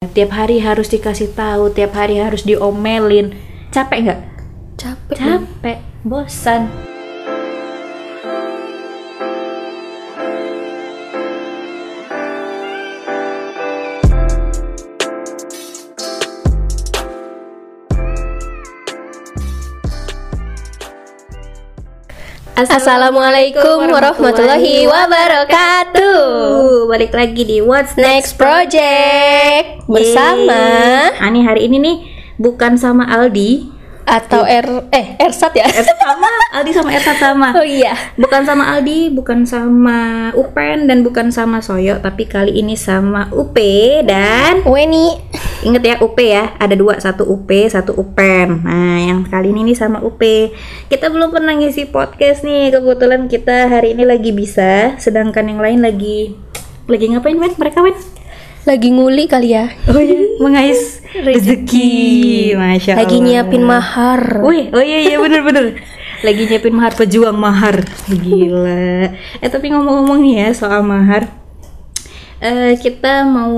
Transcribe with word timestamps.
tiap 0.00 0.32
hari 0.32 0.64
harus 0.64 0.88
dikasih 0.88 1.36
tahu 1.36 1.76
tiap 1.76 1.92
hari 1.92 2.16
harus 2.16 2.40
diomelin. 2.48 3.36
Capek 3.68 4.08
nggak? 4.08 4.20
Capek. 4.80 5.16
Capek 5.20 5.78
bosan 6.08 6.72
Assalamualaikum 22.70 23.90
warahmatullahi 23.90 24.86
wabarakatuh. 24.86 26.86
balik 26.86 27.10
lagi 27.10 27.42
di 27.42 27.58
What's 27.58 27.98
Next 27.98 28.38
project 28.38 29.82
bersama 29.90 30.62
Ani 31.18 31.42
hari 31.42 31.66
ini 31.66 31.82
nih 31.82 31.96
bukan 32.38 32.78
sama 32.78 33.10
Aldi 33.10 33.74
atau 34.06 34.46
R 34.46 34.86
eh 34.94 35.18
Ersat 35.18 35.50
ya. 35.58 35.66
Ersat 35.66 35.98
sama 35.98 36.30
Aldi 36.54 36.70
sama 36.70 36.90
Ersat 36.94 37.18
sama 37.18 37.48
Oh 37.58 37.66
iya. 37.66 37.90
bukan 38.14 38.46
sama 38.46 38.62
Aldi 38.78 39.18
bukan 39.18 39.42
sama 39.42 40.30
Upen 40.38 40.86
dan 40.86 41.02
bukan 41.02 41.34
sama 41.34 41.58
Soyo 41.58 41.98
tapi 41.98 42.30
kali 42.30 42.54
ini 42.54 42.78
sama 42.78 43.34
UP 43.34 43.58
dan 44.06 44.62
Weni. 44.62 45.18
Ingat 45.60 45.82
ya 45.84 45.94
UP 46.00 46.16
ya, 46.16 46.56
ada 46.56 46.72
dua, 46.72 46.96
satu 46.96 47.28
UP, 47.28 47.52
satu 47.68 47.92
UPEN. 47.92 48.64
Nah, 48.64 48.96
yang 48.96 49.28
kali 49.28 49.52
ini 49.52 49.68
nih 49.68 49.76
sama 49.76 50.00
UP. 50.00 50.20
Kita 50.88 51.12
belum 51.12 51.28
pernah 51.28 51.52
ngisi 51.52 51.92
podcast 51.92 52.48
nih, 52.48 52.72
kebetulan 52.72 53.28
kita 53.28 53.68
hari 53.68 53.92
ini 53.92 54.08
lagi 54.08 54.32
bisa, 54.32 54.96
sedangkan 54.96 55.52
yang 55.52 55.60
lain 55.60 55.84
lagi 55.84 56.32
lagi 56.88 57.12
ngapain 57.12 57.36
men? 57.36 57.52
Mereka 57.60 57.84
men? 57.84 57.92
Lagi 58.64 58.88
nguli 58.88 59.24
kali 59.28 59.52
ya. 59.52 59.68
Oh 59.88 60.00
iya, 60.00 60.20
mengais 60.40 61.04
rezeki. 61.12 62.56
Masya 62.56 62.96
Allah. 62.96 63.04
Lagi 63.04 63.16
nyiapin 63.20 63.64
mahar. 63.64 64.22
Wih, 64.40 64.72
oh 64.72 64.80
iya 64.80 65.12
iya 65.12 65.16
bener 65.20 65.40
bener. 65.44 65.64
Lagi 66.24 66.42
nyiapin 66.48 66.72
mahar 66.72 66.92
pejuang 66.96 67.36
mahar. 67.36 67.84
Gila. 68.08 69.12
Eh 69.40 69.48
tapi 69.52 69.72
ngomong-ngomong 69.72 70.24
nih 70.24 70.34
ya 70.44 70.48
soal 70.56 70.84
mahar. 70.84 71.39
Eh, 72.40 72.80
kita 72.80 73.28
mau 73.28 73.52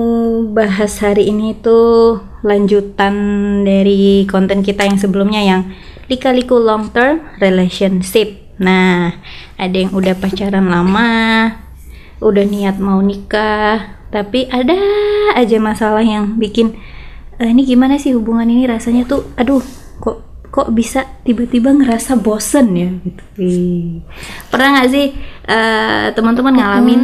bahas 0.50 0.98
hari 0.98 1.30
ini 1.30 1.54
tuh 1.54 2.18
lanjutan 2.42 3.14
dari 3.62 4.26
konten 4.26 4.66
kita 4.66 4.82
yang 4.82 4.98
sebelumnya 4.98 5.38
yang 5.38 5.70
lika-liku 6.10 6.58
long 6.58 6.90
term 6.90 7.22
relationship. 7.38 8.42
Nah, 8.58 9.14
ada 9.54 9.76
yang 9.78 9.94
udah 9.94 10.18
pacaran 10.18 10.66
lama, 10.66 11.46
udah 12.18 12.42
niat 12.42 12.82
mau 12.82 12.98
nikah, 12.98 14.02
tapi 14.10 14.50
ada 14.50 14.74
aja 15.38 15.62
masalah 15.62 16.02
yang 16.02 16.34
bikin 16.34 16.74
"Eh, 17.38 17.54
ini 17.54 17.62
gimana 17.62 18.02
sih 18.02 18.18
hubungan 18.18 18.50
ini 18.50 18.66
rasanya 18.66 19.06
tuh, 19.06 19.30
aduh, 19.38 19.62
kok 20.02 20.26
kok 20.50 20.74
bisa 20.74 21.06
tiba-tiba 21.22 21.70
ngerasa 21.70 22.18
bosen 22.18 22.66
ya 22.74 22.90
gitu. 22.98 23.22
Pernah 24.50 24.68
nggak 24.74 24.90
sih 24.90 25.06
eh, 25.46 26.06
teman-teman 26.18 26.58
ngalamin 26.58 27.02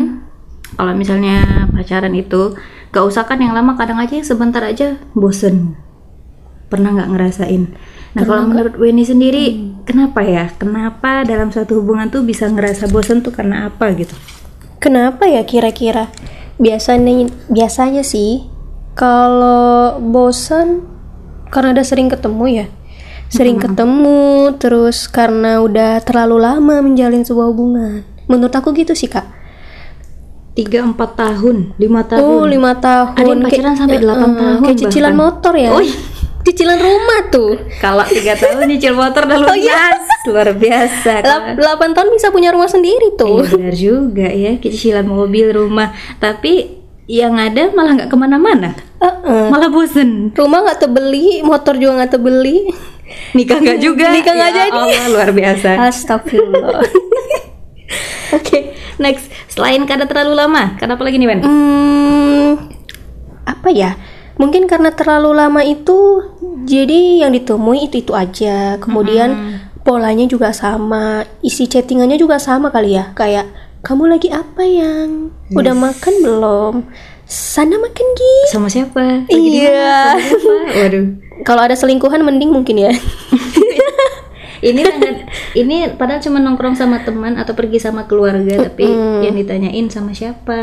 kalau 0.75 0.93
misalnya 0.93 1.69
pacaran 1.73 2.13
itu 2.13 2.59
gak 2.93 3.05
usah 3.05 3.25
kan 3.25 3.41
yang 3.41 3.57
lama 3.57 3.79
kadang 3.79 4.03
aja 4.03 4.19
yang 4.19 4.27
sebentar 4.27 4.61
aja 4.61 5.01
bosen 5.17 5.79
pernah 6.69 6.93
nggak 6.93 7.11
ngerasain 7.17 7.73
nah 8.13 8.25
kalau 8.25 8.45
menurut 8.45 8.77
Weni 8.77 9.05
sendiri 9.05 9.77
kenapa 9.89 10.21
ya 10.21 10.53
kenapa 10.53 11.25
dalam 11.25 11.49
suatu 11.49 11.81
hubungan 11.81 12.13
tuh 12.13 12.25
bisa 12.25 12.49
ngerasa 12.49 12.89
bosen 12.93 13.25
tuh 13.25 13.33
karena 13.33 13.69
apa 13.73 13.89
gitu 13.97 14.13
Kenapa 14.79 15.27
ya 15.27 15.43
kira-kira? 15.43 16.07
Biasanya 16.63 17.27
biasanya 17.51 18.07
sih 18.07 18.47
kalau 18.95 19.99
bosan 19.99 20.87
karena 21.51 21.75
udah 21.75 21.87
sering 21.87 22.07
ketemu 22.07 22.45
ya. 22.63 22.67
Sering 23.27 23.59
ketemu 23.59 24.55
terus 24.57 25.11
karena 25.11 25.61
udah 25.61 25.99
terlalu 26.07 26.39
lama 26.39 26.79
menjalin 26.79 27.27
sebuah 27.27 27.51
hubungan. 27.51 28.07
Menurut 28.31 28.55
aku 28.55 28.71
gitu 28.79 28.95
sih, 28.95 29.11
Kak. 29.11 29.27
Tiga 30.59 30.83
empat 30.83 31.11
tahun 31.15 31.71
lima 31.77 32.03
tahun 32.03 32.19
Oh, 32.21 32.43
lima 32.43 32.75
tahun. 32.77 33.15
Ada 33.15 33.29
yang 33.29 33.41
pacaran 33.41 33.75
sampai 33.77 33.95
eh, 33.95 34.03
delapan 34.03 34.29
eh, 34.29 34.37
tahun 34.37 34.59
Kayak 34.61 34.79
cicilan 34.81 35.07
bahkan. 35.09 35.23
motor 35.25 35.55
ya. 35.55 35.71
Oh, 35.71 35.79
iya. 35.81 35.99
Cicilan 36.41 36.79
rumah 36.81 37.21
tuh. 37.29 37.51
kalau 37.79 38.05
tiga 38.05 38.33
tahun 38.35 38.67
nyicil 38.67 38.95
motor 38.95 39.23
udah 39.23 39.39
Oh, 39.45 39.55
iya. 39.55 39.93
luar 40.25 40.49
biasa 40.51 41.13
Lap- 41.21 41.57
8 41.57 41.95
tahun 41.95 42.09
bisa 42.11 42.29
punya 42.29 42.51
rumah 42.51 42.67
sendiri 42.67 43.15
tuh. 43.15 43.39
Iya 43.39 43.51
benar 43.51 43.75
juga 43.75 44.27
ya 44.29 44.53
cicilan 44.59 45.07
mobil 45.07 45.47
rumah 45.49 45.89
tapi 46.17 46.75
yang 47.07 47.33
ada 47.35 47.71
malah 47.71 47.95
nggak 47.95 48.09
ke 48.09 48.17
mana-mana 48.17 48.77
Heeh. 48.99 49.49
malah 49.49 49.69
bosen 49.69 50.29
Rumah 50.31 50.59
nggak 50.63 50.79
terbeli, 50.83 51.41
motor 51.41 51.73
juga 51.75 51.97
nggak 51.97 52.13
terbeli. 52.13 52.69
nikah 53.33 53.57
nggak 53.57 53.79
juga 53.79 54.11
Nikah 54.11 54.35
nggak 54.35 54.51
Ya 54.51 54.59
jadi. 54.67 54.73
Allah, 54.75 55.05
luar 55.09 55.31
biasa 55.31 55.71
Astagfirullah. 55.83 56.85
oke 58.37 58.59
next 58.99 59.31
selain 59.49 59.83
karena 59.85 60.05
terlalu 60.05 60.35
lama 60.35 60.75
kenapa 60.77 61.03
lagi 61.03 61.17
nih 61.17 61.29
Ben 61.29 61.41
Hmm, 61.43 62.51
apa 63.45 63.69
ya? 63.71 63.95
Mungkin 64.39 64.71
karena 64.71 64.95
terlalu 64.95 65.35
lama 65.35 65.67
itu, 65.67 66.23
jadi 66.63 67.27
yang 67.27 67.35
ditemui 67.35 67.91
itu 67.91 68.07
itu 68.07 68.15
aja. 68.15 68.79
Kemudian 68.79 69.35
polanya 69.83 70.31
juga 70.31 70.55
sama, 70.55 71.27
isi 71.43 71.67
chattingannya 71.67 72.15
juga 72.15 72.39
sama 72.39 72.71
kali 72.71 72.95
ya. 72.95 73.11
Kayak 73.19 73.51
kamu 73.83 74.15
lagi 74.15 74.31
apa 74.31 74.63
yang? 74.63 75.35
Udah 75.51 75.75
makan 75.75 76.15
belum? 76.23 76.75
Sana 77.29 77.77
makan 77.77 78.07
Gi. 78.17 78.37
sama 78.49 78.73
siapa 78.73 79.27
Lagi 79.29 79.37
Iya. 79.61 79.77
mana? 79.77 80.17
Sama 80.17 80.23
siapa? 80.25 80.55
waduh 80.81 81.07
Kalau 81.47 81.61
ada 81.61 81.77
selingkuhan 81.77 82.25
mending 82.25 82.49
mungkin 82.49 82.79
ya. 82.79 82.93
Ini 84.61 84.81
sangat 84.83 85.17
ini 85.55 85.77
padahal 85.95 86.19
cuma 86.19 86.39
nongkrong 86.39 86.75
sama 86.75 87.01
teman 87.01 87.35
atau 87.35 87.53
pergi 87.53 87.79
sama 87.79 88.05
keluarga 88.05 88.67
tapi 88.67 88.87
yang 89.23 89.35
ditanyain 89.35 89.87
sama 89.89 90.11
siapa? 90.11 90.59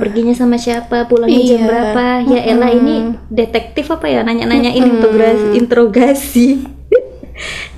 Perginya 0.00 0.32
sama 0.32 0.56
siapa? 0.56 1.04
Pulangnya 1.04 1.40
jam 1.40 1.60
Iya. 1.60 1.66
berapa? 1.66 2.04
Ya 2.26 2.40
Ella 2.46 2.68
ini 2.70 2.96
detektif 3.28 3.88
apa 3.88 4.06
ya? 4.06 4.20
Nanya-nanyain 4.22 4.80
interogasi 4.80 5.46
interogasi 5.54 6.48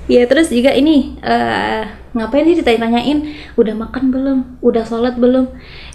ya 0.05 0.27
terus 0.27 0.51
juga 0.51 0.75
ini 0.75 1.15
eh, 1.19 1.83
ngapain 2.13 2.43
sih 2.43 2.59
ditanya-nanyain 2.59 3.19
udah 3.55 3.73
makan 3.73 4.11
belum? 4.11 4.39
Udah 4.59 4.83
sholat 4.83 5.15
belum 5.15 5.47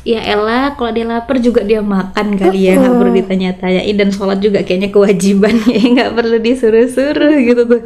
ya 0.07 0.23
Ella 0.23 0.79
kalau 0.79 0.95
dia 0.95 1.05
lapar 1.05 1.43
juga 1.43 1.67
dia 1.67 1.83
makan 1.83 2.39
kali 2.39 2.71
ya 2.71 2.79
nggak 2.79 2.95
perlu 2.97 3.13
ditanya-tanyain 3.19 3.97
dan 3.99 4.09
sholat 4.15 4.39
juga 4.39 4.63
kayaknya 4.63 4.89
kewajiban 4.95 5.55
ya 5.75 5.83
nggak 5.85 6.11
perlu 6.15 6.37
disuruh-suruh 6.39 7.35
gitu 7.43 7.63
tuh 7.67 7.83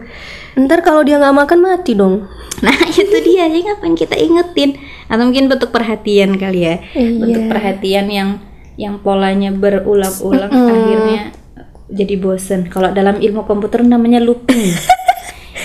Ntar 0.53 0.85
kalau 0.85 1.01
dia 1.01 1.17
nggak 1.17 1.33
makan 1.33 1.59
mati 1.65 1.97
dong. 1.97 2.29
Nah 2.61 2.77
itu 2.93 3.17
dia 3.25 3.49
ya 3.49 3.73
ngapain 3.73 3.97
kita 3.97 4.21
ingetin 4.21 4.77
atau 5.09 5.25
mungkin 5.25 5.49
bentuk 5.49 5.73
perhatian 5.73 6.37
kali 6.37 6.69
ya 6.69 6.77
Iya. 6.93 7.17
bentuk 7.25 7.45
perhatian 7.49 8.07
yang 8.13 8.29
yang 8.77 9.01
polanya 9.01 9.49
berulang-ulang 9.49 10.53
akhirnya 10.53 11.33
jadi 11.89 12.21
bosen. 12.21 12.69
Kalau 12.69 12.93
dalam 12.93 13.17
ilmu 13.21 13.49
komputer 13.49 13.81
namanya 13.81 14.21
looping. 14.21 14.61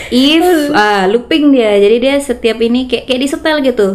if 0.07 0.71
ah 0.71 1.03
looping 1.11 1.51
dia 1.51 1.75
jadi 1.83 1.97
dia 1.99 2.15
setiap 2.23 2.63
ini 2.63 2.87
kayak 2.87 3.11
kayak 3.11 3.27
disetel 3.27 3.59
gitu 3.59 3.87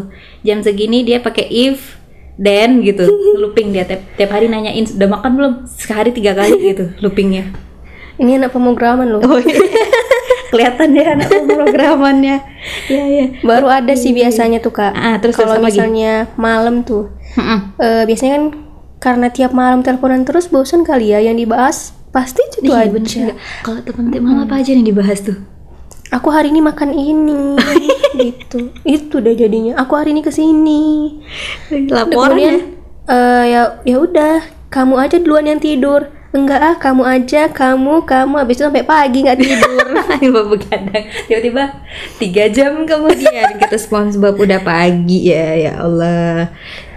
jam 0.45 0.61
segini 0.61 1.09
dia 1.09 1.25
pakai 1.25 1.49
if 1.49 2.02
then 2.37 2.81
gitu 2.81 3.05
looping 3.37 3.73
dia 3.73 3.85
tiap, 3.85 4.01
tiap 4.17 4.31
hari 4.31 4.49
nanyain 4.49 4.85
udah 4.87 5.09
makan 5.11 5.31
belum 5.37 5.53
sehari 5.67 6.11
tiga 6.11 6.33
kali 6.33 6.57
gitu 6.73 6.93
loopingnya 7.01 7.53
Ini 8.13 8.39
anak 8.39 8.53
pemrograman 8.53 9.09
loh. 9.09 9.25
oh 9.25 9.41
iya. 9.41 9.57
kelihatan 10.53 10.93
ya 10.93 11.17
anak 11.17 11.33
pemrogramannya 11.33 12.37
ya 12.87 13.05
ya 13.09 13.25
Baru 13.41 13.67
ada 13.67 13.97
sih 13.97 14.13
biasanya 14.13 14.61
tuh 14.61 14.69
kak. 14.71 14.93
Ah, 14.93 15.17
terus 15.17 15.35
kalau 15.35 15.57
lagi? 15.57 15.81
misalnya 15.81 16.29
malam 16.37 16.85
tuh, 16.85 17.09
Mm-mm. 17.35 17.73
eh, 17.81 18.05
biasanya 18.05 18.33
kan 18.37 18.45
karena 19.01 19.27
tiap 19.33 19.57
malam 19.57 19.81
teleponan 19.81 20.23
terus 20.23 20.47
bosan 20.47 20.85
kali 20.85 21.11
ya 21.11 21.25
yang 21.25 21.35
dibahas 21.35 21.97
pasti 22.13 22.45
itu 22.45 22.69
Iya 22.69 22.85
aja. 22.85 23.33
Kalau 23.65 23.81
teman-teman 23.81 24.45
apa 24.45 24.61
aja 24.61 24.77
nih 24.77 24.85
dibahas 24.85 25.25
tuh? 25.25 25.41
Aku 26.13 26.29
hari 26.29 26.53
ini 26.53 26.61
makan 26.61 26.93
ini, 26.93 27.57
gitu. 28.21 28.69
Itu 28.85 29.25
deh 29.25 29.33
jadinya. 29.33 29.81
Aku 29.81 29.97
hari 29.97 30.13
ini 30.13 30.21
ke 30.21 30.29
sini. 30.29 31.17
Laporannya. 31.89 32.85
eh 33.09 33.45
ya 33.49 33.81
ya 33.83 33.97
udah, 33.97 34.45
kamu 34.69 34.95
aja 35.01 35.17
duluan 35.17 35.49
yang 35.49 35.57
tidur. 35.57 36.13
Enggak 36.33 36.61
ah, 36.61 36.77
kamu 36.77 37.03
aja, 37.05 37.49
kamu, 37.49 38.05
kamu. 38.05 38.35
Habis 38.45 38.61
itu 38.61 38.65
sampai 38.69 38.85
pagi 38.85 39.25
nggak 39.25 39.41
tidur. 39.41 39.85
Bapak 40.37 40.47
begadang. 40.53 41.05
Tiba-tiba 41.29 41.65
tiga 42.21 42.45
jam 42.53 42.85
kemudian 42.85 43.57
kita 43.57 43.77
SpongeBob 43.81 44.37
udah 44.37 44.61
pagi 44.61 45.33
ya, 45.33 45.49
ya 45.57 45.73
Allah. 45.81 46.53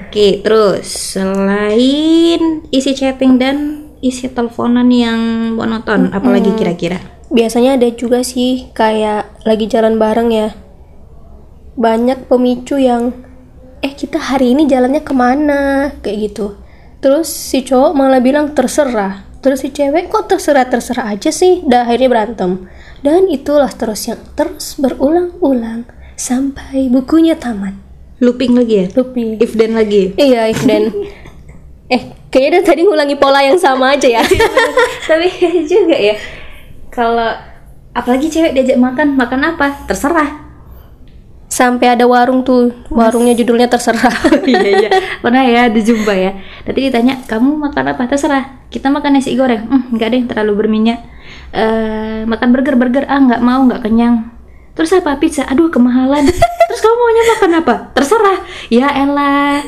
Oke, 0.07 0.43
terus 0.43 1.15
selain 1.15 2.63
isi 2.71 2.91
chatting 2.95 3.39
dan 3.39 3.87
isi 4.03 4.27
teleponan 4.27 4.87
yang 4.91 5.19
monoton, 5.55 6.11
apalagi 6.11 6.51
kira-kira? 6.55 7.14
Biasanya 7.31 7.77
ada 7.79 7.89
juga 7.91 8.21
sih 8.21 8.69
kayak 8.73 9.45
lagi 9.45 9.65
jalan 9.65 9.97
bareng 9.97 10.29
ya. 10.29 10.49
Banyak 11.75 12.29
pemicu 12.31 12.79
yang 12.79 13.11
eh 13.83 13.93
kita 13.93 14.17
hari 14.17 14.55
ini 14.55 14.65
jalannya 14.69 15.01
ke 15.03 15.13
mana 15.13 15.91
kayak 15.99 16.31
gitu. 16.31 16.55
Terus 17.03 17.29
si 17.29 17.61
cowok 17.61 17.91
malah 17.93 18.17
bilang 18.23 18.57
terserah, 18.57 19.25
terus 19.45 19.61
si 19.61 19.69
cewek 19.69 20.09
kok 20.09 20.25
terserah 20.25 20.65
terserah 20.65 21.13
aja 21.13 21.29
sih 21.29 21.61
dan 21.69 21.85
akhirnya 21.85 22.09
berantem 22.09 22.65
dan 23.05 23.29
itulah 23.29 23.69
terus 23.69 24.09
yang 24.09 24.17
terus 24.33 24.73
berulang-ulang 24.81 25.85
sampai 26.17 26.89
bukunya 26.89 27.37
tamat 27.37 27.77
Looping 28.17 28.57
lagi 28.57 28.75
ya? 28.81 28.85
Lupi 28.97 29.37
If 29.37 29.53
then 29.53 29.77
lagi. 29.77 30.17
iya 30.17 30.49
if 30.49 30.65
then 30.65 30.89
eh 31.93 32.01
kayaknya 32.33 32.63
dari 32.63 32.65
tadi 32.65 32.81
ngulangi 32.89 33.21
pola 33.21 33.45
yang 33.45 33.61
sama 33.61 33.93
aja 33.93 34.09
ya 34.09 34.23
Tapi 35.05 35.27
juga 35.71 35.93
ya. 35.93 36.17
Kalau 36.95 37.27
apalagi 37.91 38.31
cewek 38.31 38.55
diajak 38.55 38.79
makan, 38.79 39.19
makan 39.19 39.41
apa? 39.55 39.83
Terserah. 39.85 40.47
sampai 41.45 41.87
ada 41.93 42.03
warung 42.03 42.43
tuh 42.43 42.73
warungnya 42.91 43.31
judulnya 43.31 43.71
terserah 43.71 44.11
iya 44.49 44.69
iya. 44.75 44.89
Pernah 45.23 45.45
ya 45.45 45.69
dijumpa 45.71 46.11
ya. 46.11 46.35
Nanti 46.67 46.79
ditanya, 46.83 47.21
"Kamu 47.23 47.55
makan 47.61 47.95
apa?" 47.95 48.03
Terserah. 48.11 48.67
Kita 48.67 48.91
makan 48.91 49.15
nasi 49.15 49.37
goreng. 49.39 49.63
Hmm, 49.63 49.93
enggak 49.93 50.09
deh, 50.11 50.21
terlalu 50.27 50.65
berminyak. 50.65 50.99
Eh, 51.55 52.27
makan 52.27 52.51
burger, 52.51 52.75
burger. 52.75 53.05
Ah, 53.07 53.23
nggak 53.23 53.39
mau, 53.39 53.61
nggak 53.71 53.87
kenyang. 53.87 54.35
Terus 54.75 54.91
apa? 54.99 55.15
Pizza. 55.15 55.47
Aduh, 55.47 55.71
kemahalan. 55.71 56.27
Terus 56.67 56.81
kamu 56.83 56.95
maunya 56.99 57.23
makan 57.23 57.51
apa? 57.63 57.75
Terserah. 57.95 58.37
Ya 58.67 58.87
elah. 58.91 59.63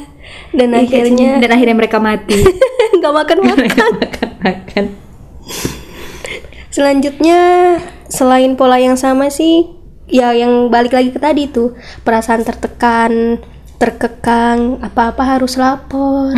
dan 0.51 0.75
kayak 0.75 0.91
akhirnya 0.91 1.31
dan 1.39 1.49
akhirnya 1.55 1.75
mereka 1.77 1.97
mati. 2.03 2.35
nggak 2.99 3.13
makan 3.15 3.37
makan 3.47 3.67
makan 3.95 4.29
makan. 4.43 4.85
Selanjutnya 6.77 7.41
selain 8.05 8.53
pola 8.53 8.77
yang 8.77 8.93
sama 8.93 9.33
sih 9.33 9.65
ya 10.05 10.29
yang 10.37 10.69
balik 10.69 10.93
lagi 10.93 11.09
ke 11.09 11.17
tadi 11.17 11.49
tuh 11.49 11.73
perasaan 12.05 12.45
tertekan, 12.45 13.41
terkekang, 13.81 14.77
apa-apa 14.85 15.25
harus 15.25 15.57
lapor. 15.57 16.37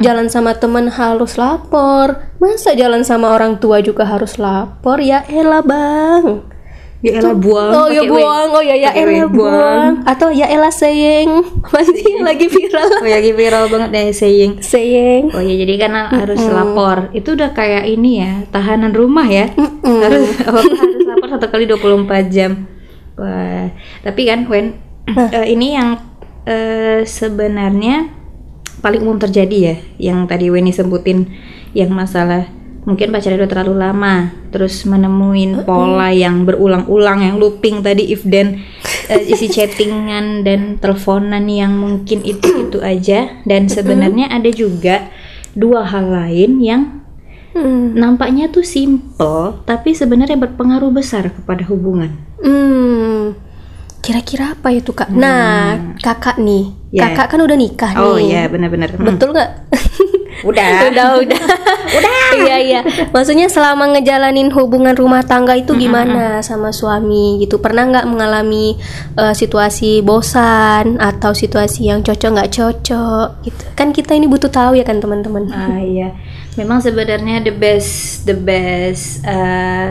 Jalan 0.00 0.32
sama 0.32 0.56
temen 0.56 0.88
harus 0.88 1.36
lapor. 1.36 2.16
Masa 2.40 2.72
jalan 2.72 3.04
sama 3.04 3.36
orang 3.36 3.60
tua 3.60 3.84
juga 3.84 4.08
harus 4.08 4.40
lapor? 4.40 5.04
Ya 5.04 5.20
elah, 5.28 5.60
Bang. 5.60 6.48
Ya 7.04 7.20
elah 7.20 7.36
buang. 7.36 7.68
oh 7.68 7.88
ya 7.92 8.00
buang, 8.08 8.48
oh 8.56 8.64
ya 8.64 8.72
ya 8.80 8.90
elah 8.96 9.28
buang. 9.28 10.08
Atau 10.08 10.32
ya 10.32 10.48
elah 10.48 10.72
sayang. 10.72 11.44
Masih 11.76 12.24
lagi 12.24 12.48
viral. 12.48 12.88
Oh 12.96 13.04
ya 13.04 13.20
lagi 13.20 13.36
viral 13.36 13.68
banget 13.68 13.88
deh 13.92 14.08
saying. 14.16 14.64
Sayang. 14.64 15.28
Oh 15.36 15.44
ya 15.44 15.52
jadi 15.52 15.84
karena 15.84 16.08
harus 16.08 16.40
lapor. 16.48 17.12
Itu 17.12 17.36
udah 17.36 17.52
kayak 17.52 17.84
ini 17.92 18.24
ya, 18.24 18.32
tahanan 18.48 18.96
rumah 18.96 19.28
ya. 19.28 19.52
Harus 19.84 20.32
apa 20.48 20.64
harus 20.80 21.04
lapor 21.04 21.28
satu 21.28 21.46
kali 21.52 21.68
24 21.68 22.32
jam. 22.32 22.72
Wah, 23.20 23.68
tapi 24.00 24.24
kan 24.24 24.48
Wen 24.48 24.80
eh, 25.36 25.46
ini 25.52 25.76
yang 25.76 26.00
eh, 26.48 27.04
sebenarnya 27.04 28.08
paling 28.80 29.04
umum 29.04 29.20
terjadi 29.20 29.56
ya, 29.60 29.76
yang 30.08 30.24
tadi 30.24 30.48
Weni 30.48 30.72
sebutin 30.72 31.28
yang 31.76 31.92
masalah 31.92 32.48
mungkin 32.84 33.10
pacarnya 33.10 33.40
udah 33.40 33.50
terlalu 33.50 33.74
lama, 33.80 34.14
terus 34.48 34.84
menemuin 34.84 35.64
pola 35.64 36.12
yang 36.12 36.44
berulang-ulang, 36.44 37.24
yang 37.24 37.36
looping 37.36 37.80
tadi 37.80 38.12
if 38.12 38.20
then 38.22 38.60
eh, 39.08 39.24
isi 39.24 39.48
chattingan 39.54 40.44
dan 40.44 40.76
teleponan 40.76 41.48
yang 41.48 41.72
mungkin 41.74 42.20
itu 42.20 42.68
itu 42.68 42.78
aja, 42.80 43.40
dan 43.42 43.66
sebenarnya 43.66 44.28
ada 44.28 44.48
juga 44.48 45.08
dua 45.52 45.84
hal 45.84 46.06
lain 46.08 46.52
yang 46.60 46.82
Hmm. 47.54 47.94
nampaknya 47.94 48.50
tuh 48.50 48.66
simple, 48.66 49.62
tapi 49.62 49.94
sebenarnya 49.94 50.34
berpengaruh 50.34 50.90
besar 50.90 51.30
kepada 51.30 51.62
hubungan. 51.70 52.10
Hmm. 52.42 53.38
Kira-kira 54.02 54.58
apa 54.58 54.74
itu 54.74 54.90
kak? 54.90 55.06
Nah, 55.14 55.94
kakak 56.02 56.42
nih, 56.42 56.74
Ya. 56.90 57.14
kakak 57.14 57.30
kan 57.30 57.38
udah 57.38 57.54
nikah 57.54 57.94
Oh 57.94 58.18
nih. 58.18 58.26
iya 58.26 58.42
benar-benar. 58.50 58.98
Hmm. 58.98 59.06
Betul 59.06 59.38
nggak? 59.38 59.50
Udah. 60.50 60.92
udah, 60.92 61.08
udah, 61.24 61.42
udah. 61.98 62.12
Iya, 62.34 62.56
iya. 62.60 62.80
Maksudnya 63.10 63.48
selama 63.48 63.96
ngejalanin 63.96 64.52
hubungan 64.52 64.92
rumah 64.92 65.24
tangga 65.24 65.56
itu 65.56 65.72
gimana 65.72 66.44
sama 66.44 66.68
suami 66.74 67.40
gitu? 67.40 67.62
Pernah 67.62 67.88
nggak 67.88 68.06
mengalami 68.10 68.76
eh, 69.16 69.34
situasi 69.34 70.04
bosan 70.04 71.00
atau 71.00 71.32
situasi 71.32 71.88
yang 71.88 72.04
cocok 72.04 72.30
nggak 72.34 72.52
cocok 72.52 73.28
gitu? 73.46 73.62
Kan 73.72 73.96
kita 73.96 74.12
ini 74.12 74.28
butuh 74.28 74.52
tahu 74.52 74.76
ya 74.76 74.84
kan 74.84 75.00
teman-teman. 75.00 75.48
Ah 75.48 75.80
iya, 75.80 76.12
memang 76.60 76.84
sebenarnya 76.84 77.40
the 77.40 77.54
best, 77.54 78.22
the 78.28 78.36
best. 78.36 79.24
eh, 79.24 79.88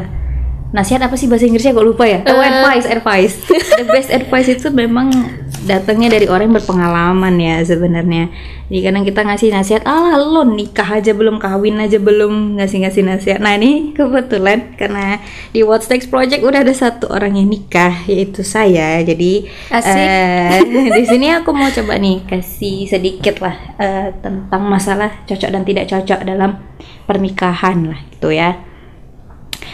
nasihat 0.74 1.06
apa 1.06 1.16
sih 1.16 1.30
bahasa 1.30 1.46
Inggrisnya? 1.46 1.72
Gue 1.72 1.86
lupa 1.86 2.04
ya. 2.10 2.26
Oh, 2.26 2.42
advice, 2.42 2.90
advice. 2.90 3.36
the 3.80 3.88
best 3.88 4.10
advice 4.10 4.50
itu 4.50 4.68
memang 4.74 5.14
datangnya 5.63 6.19
dari 6.19 6.27
orang 6.27 6.51
yang 6.51 6.57
berpengalaman 6.60 7.33
ya 7.39 7.56
sebenarnya. 7.63 8.30
Jadi 8.68 8.80
kadang 8.83 9.04
kita 9.07 9.21
ngasih 9.24 9.50
nasihat, 9.51 9.83
ah 9.88 10.15
lo 10.19 10.44
nikah 10.44 11.00
aja 11.00 11.15
belum 11.15 11.39
kawin 11.39 11.80
aja 11.80 12.00
belum 12.00 12.60
ngasih 12.60 12.83
ngasih 12.83 13.04
nasihat. 13.07 13.39
Nah 13.39 13.56
ini 13.56 13.95
kebetulan 13.98 14.75
karena 14.75 15.24
di 15.56 15.63
What's 15.63 15.88
Next 15.88 16.12
Project 16.12 16.44
udah 16.44 16.63
ada 16.63 16.75
satu 16.75 17.07
orang 17.12 17.39
yang 17.39 17.48
nikah 17.48 18.04
yaitu 18.06 18.44
saya. 18.44 19.00
Jadi 19.01 19.48
eh, 19.71 20.60
di 20.94 21.04
sini 21.07 21.31
aku 21.31 21.56
mau 21.56 21.71
coba 21.77 21.95
nih 21.95 22.27
kasih 22.27 22.88
sedikit 22.88 23.39
lah 23.39 23.56
eh, 23.80 24.07
tentang 24.19 24.63
masalah 24.68 25.24
cocok 25.25 25.50
dan 25.50 25.63
tidak 25.63 25.88
cocok 25.88 26.19
dalam 26.27 26.59
pernikahan 27.07 27.88
lah 27.88 28.00
gitu 28.12 28.36
ya. 28.36 28.59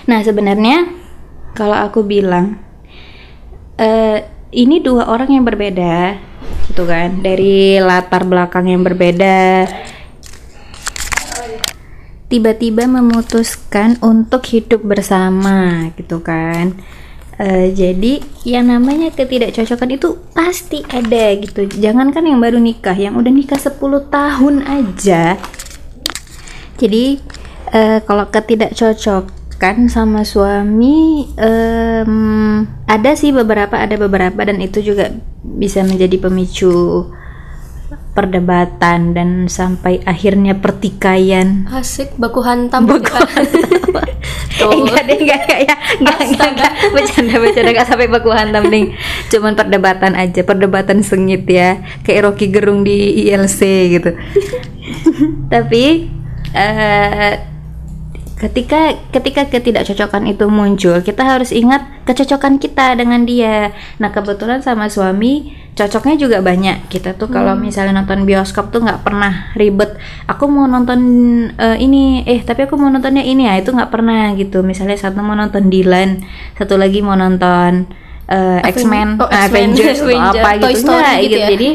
Nah 0.05 0.19
sebenarnya 0.21 0.85
kalau 1.57 1.77
aku 1.77 2.05
bilang 2.05 2.61
eh, 3.79 4.38
ini 4.49 4.81
dua 4.81 5.05
orang 5.09 5.29
yang 5.29 5.45
berbeda 5.45 6.17
gitu 6.69 6.85
kan? 6.85 7.21
Dari 7.21 7.77
latar 7.81 8.25
belakang 8.25 8.69
yang 8.69 8.81
berbeda. 8.81 9.69
Tiba-tiba 12.29 12.85
memutuskan 12.85 13.97
untuk 14.05 14.45
hidup 14.45 14.85
bersama 14.85 15.89
gitu 15.97 16.21
kan? 16.21 16.77
Eh, 17.39 17.71
jadi 17.71 18.19
yang 18.43 18.67
namanya 18.67 19.15
ketidakcocokan 19.15 19.95
itu 19.95 20.19
pasti 20.35 20.83
ada 20.91 21.33
gitu. 21.39 21.65
Jangankan 21.65 22.27
yang 22.27 22.37
baru 22.43 22.59
nikah 22.59 22.93
yang 22.93 23.17
udah 23.17 23.31
nikah 23.31 23.57
10 23.57 23.79
tahun 24.11 24.55
aja. 24.67 25.39
Jadi 26.77 27.17
eh, 27.73 27.99
kalau 28.03 28.27
ketidakcocokan 29.59 29.91
sama 29.91 30.23
suami 30.23 31.27
em, 31.35 32.13
ada 32.87 33.11
sih 33.19 33.35
beberapa 33.35 33.75
ada 33.75 33.99
beberapa 33.99 34.39
dan 34.47 34.63
itu 34.63 34.79
juga 34.79 35.11
bisa 35.43 35.83
menjadi 35.83 36.15
pemicu 36.15 37.11
perdebatan 38.15 39.15
dan 39.15 39.29
sampai 39.47 40.03
akhirnya 40.03 40.57
pertikaian. 40.57 41.67
Asik 41.71 42.15
baku 42.19 42.43
hantam. 42.43 42.87
Baku 42.87 43.15
Tuh. 44.59 44.71
enggak 44.75 45.07
deh, 45.07 45.17
enggak, 45.23 45.39
enggak 45.47 45.59
ya. 45.63 45.75
Enggak, 46.03 46.19
enggak, 46.27 46.49
enggak. 46.51 46.71
Bercanda, 46.91 47.35
bercanda, 47.39 47.69
enggak 47.71 47.87
sampai 47.87 48.07
baku 48.11 48.29
hantam 48.35 48.63
nih. 48.67 48.91
Cuman 49.31 49.55
perdebatan 49.55 50.13
aja, 50.19 50.41
perdebatan 50.43 50.99
sengit 50.99 51.47
ya. 51.47 51.79
Kayak 52.03 52.31
Rocky 52.31 52.51
Gerung 52.51 52.83
di 52.83 53.23
ILC 53.27 53.59
gitu. 53.95 54.11
Tapi 55.53 56.11
eh 56.49 57.58
ketika 58.39 58.95
ketika 59.11 59.51
ketidakcocokan 59.51 60.23
itu 60.31 60.47
muncul, 60.47 60.95
kita 61.03 61.27
harus 61.27 61.51
ingat 61.51 61.83
kecocokan 62.07 62.55
kita 62.55 62.95
dengan 62.95 63.27
dia. 63.27 63.75
Nah, 63.99 64.09
kebetulan 64.15 64.63
sama 64.63 64.87
suami 64.87 65.51
cocoknya 65.75 66.15
juga 66.15 66.39
banyak. 66.39 66.87
Kita 66.87 67.19
tuh 67.19 67.27
kalau 67.27 67.59
misalnya 67.59 67.99
nonton 67.99 68.23
bioskop 68.23 68.71
tuh 68.71 68.79
nggak 68.79 69.03
pernah 69.03 69.51
ribet. 69.59 69.99
Aku 70.31 70.47
mau 70.47 70.71
nonton 70.71 70.99
eh, 71.51 71.77
ini, 71.83 72.23
eh 72.23 72.39
tapi 72.39 72.63
aku 72.63 72.79
mau 72.79 72.87
nontonnya 72.87 73.27
ini 73.27 73.43
ya, 73.43 73.59
itu 73.59 73.75
nggak 73.75 73.91
pernah 73.91 74.31
gitu. 74.39 74.63
Misalnya 74.63 74.95
satu 74.95 75.19
mau 75.19 75.35
nonton 75.35 75.67
Dylan, 75.67 76.23
satu 76.55 76.79
lagi 76.79 77.03
mau 77.03 77.19
nonton 77.19 77.91
eh, 78.31 78.59
X-Men, 78.71 79.19
Oh, 79.19 79.27
X-Men, 79.27 79.75
Avengers 79.75 79.99
atau 80.03 80.15
Avenger, 80.15 80.43
apa 80.47 80.49
Toy 80.63 80.71
gitu. 80.71 80.81
Story 80.87 81.03
Nggak, 81.03 81.17
gitu 81.27 81.35
ya? 81.35 81.47
Jadi 81.51 81.69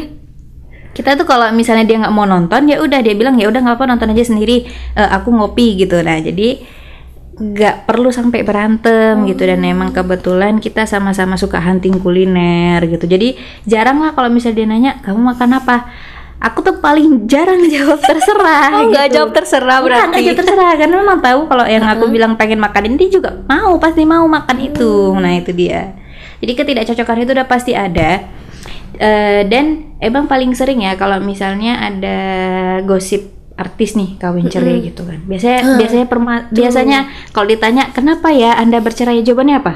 kita 0.95 1.19
tuh 1.19 1.27
kalau 1.27 1.51
misalnya 1.51 1.83
dia 1.83 1.99
nggak 1.99 2.15
mau 2.15 2.23
nonton 2.23 2.71
ya 2.71 2.79
udah 2.79 3.03
dia 3.03 3.11
bilang 3.13 3.35
ya 3.35 3.51
udah 3.51 3.59
nggak 3.59 3.75
apa 3.75 3.85
nonton 3.85 4.15
aja 4.15 4.31
sendiri. 4.31 4.63
Eh, 4.95 5.09
aku 5.11 5.27
ngopi 5.29 5.75
gitu. 5.75 5.99
Nah 5.99 6.15
jadi 6.17 6.63
nggak 7.35 7.83
perlu 7.83 8.15
sampai 8.15 8.47
berantem 8.47 9.27
gitu. 9.27 9.43
Dan 9.43 9.59
emang 9.61 9.91
kebetulan 9.91 10.63
kita 10.63 10.87
sama-sama 10.87 11.35
suka 11.35 11.59
hunting 11.59 11.99
kuliner 11.99 12.79
gitu. 12.87 13.03
Jadi 13.03 13.35
jarang 13.67 13.99
lah 13.99 14.15
kalau 14.15 14.31
misalnya 14.31 14.55
dia 14.55 14.67
nanya 14.71 14.91
kamu 15.03 15.35
makan 15.35 15.59
apa? 15.59 15.77
Aku 16.39 16.63
tuh 16.63 16.79
paling 16.79 17.27
jarang 17.27 17.59
jawab 17.75 17.99
terserah 17.99 18.79
Oh, 18.79 18.87
nggak 18.87 19.05
gitu. 19.11 19.15
jawab 19.19 19.29
terserah 19.35 19.77
berarti. 19.83 20.07
nggak 20.07 20.23
jawab 20.31 20.37
terserah. 20.39 20.71
Karena 20.79 20.95
memang 21.03 21.19
tahu 21.19 21.39
kalau 21.51 21.65
yang 21.67 21.83
aku 21.83 22.07
bilang 22.07 22.39
pengen 22.39 22.63
makan 22.63 22.87
ini 22.87 22.95
dia 23.03 23.19
juga 23.19 23.35
mau 23.51 23.75
pasti 23.83 24.07
mau 24.07 24.23
makan 24.23 24.57
itu. 24.63 25.11
Nah 25.11 25.35
itu 25.35 25.51
dia. 25.51 25.91
Jadi 26.39 26.51
ketidakcocokan 26.55 27.17
itu 27.19 27.31
udah 27.35 27.47
pasti 27.47 27.71
ada 27.75 28.23
Eh, 28.97 29.43
dan 29.45 29.65
emang 29.97 30.25
paling 30.25 30.51
sering 30.51 30.79
ya 30.79 30.93
kalau 30.93 31.19
misalnya 31.19 31.79
ada 31.81 32.17
gosip 32.81 33.27
artis 33.55 33.95
nih 33.95 34.15
kawin 34.15 34.47
cerai 34.47 34.83
gitu 34.83 35.03
kan 35.03 35.23
biasanya 35.23 35.79
biasanya 35.79 36.05
perma- 36.05 36.47
biasanya 36.49 36.99
kalau 37.31 37.47
ditanya 37.47 37.87
kenapa 37.89 38.27
ya 38.29 38.51
anda 38.53 38.79
bercerai 38.79 39.19
jawabannya 39.21 39.57
apa 39.57 39.73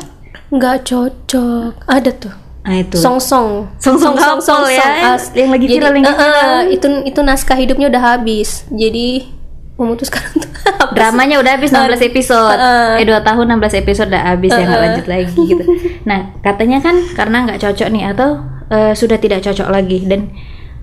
Nggak 0.49 0.77
cocok. 0.83 1.71
Ada 1.85 2.11
tuh. 2.11 2.33
nah 2.59 2.75
itu 2.75 2.97
Song-song. 2.97 3.69
Song-song 3.77 4.17
couple 4.17 4.65
ya, 4.67 5.13
as- 5.13 5.29
yang 5.31 5.49
lagi 5.49 5.65
viral, 5.65 5.93
yang 5.93 6.01
lagi 6.01 6.09
eh, 6.09 6.25
eh, 6.41 6.61
itu 6.73 6.87
itu 7.05 7.19
naskah 7.21 7.53
hidupnya 7.55 7.87
udah 7.87 8.03
habis. 8.09 8.65
Jadi 8.67 9.29
memutuskan 9.75 10.25
untuk? 10.33 10.48
Dramanya 10.97 11.39
udah 11.39 11.51
habis 11.59 11.71
16 11.71 12.09
episode. 12.09 12.57
Eh 12.99 13.05
2 13.05 13.27
tahun 13.27 13.45
16 13.59 13.81
episode 13.85 14.09
udah 14.09 14.23
habis 14.35 14.51
ya 14.51 14.63
nggak 14.65 14.81
lanjut 14.81 15.07
lagi 15.07 15.41
gitu. 15.45 15.63
Nah, 16.09 16.33
katanya 16.41 16.81
kan 16.81 16.95
karena 17.13 17.37
nggak 17.45 17.59
cocok 17.61 17.87
nih 17.93 18.03
atau 18.11 18.29
eh, 18.73 18.93
sudah 18.97 19.17
tidak 19.21 19.45
cocok 19.45 19.69
lagi 19.69 20.03
dan 20.09 20.33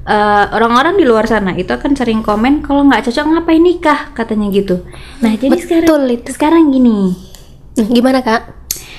eh, 0.06 0.44
orang-orang 0.54 0.94
di 0.96 1.04
luar 1.04 1.26
sana 1.26 1.52
itu 1.58 1.72
akan 1.72 1.98
sering 1.98 2.20
komen 2.22 2.62
kalau 2.62 2.86
nggak 2.86 3.10
cocok 3.10 3.24
ngapain 3.26 3.62
nikah 3.62 4.14
katanya 4.14 4.46
gitu. 4.54 4.86
Nah, 5.20 5.34
jadi 5.34 5.56
sekarang 5.58 5.86
Betul 5.88 6.02
itu. 6.14 6.28
sekarang 6.32 6.70
gini, 6.70 7.16
Nah, 7.76 7.88
gimana 7.92 8.24
kak 8.24 8.56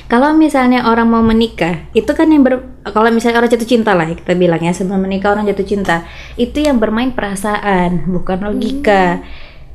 kalau 0.07 0.31
misalnya 0.31 0.88
orang 0.88 1.12
mau 1.12 1.19
menikah, 1.19 1.91
itu 1.91 2.07
kan 2.15 2.31
yang 2.31 2.39
ber 2.39 2.63
kalau 2.88 3.12
misalnya 3.12 3.43
orang 3.43 3.51
jatuh 3.51 3.67
cinta 3.67 3.91
lah 3.91 4.07
kita 4.07 4.39
bilang 4.39 4.63
ya 4.63 4.72
sebelum 4.72 5.03
menikah 5.03 5.36
orang 5.36 5.43
jatuh 5.51 5.67
cinta, 5.67 6.07
itu 6.39 6.63
yang 6.63 6.79
bermain 6.79 7.12
perasaan 7.12 8.07
bukan 8.07 8.39
logika. 8.39 9.19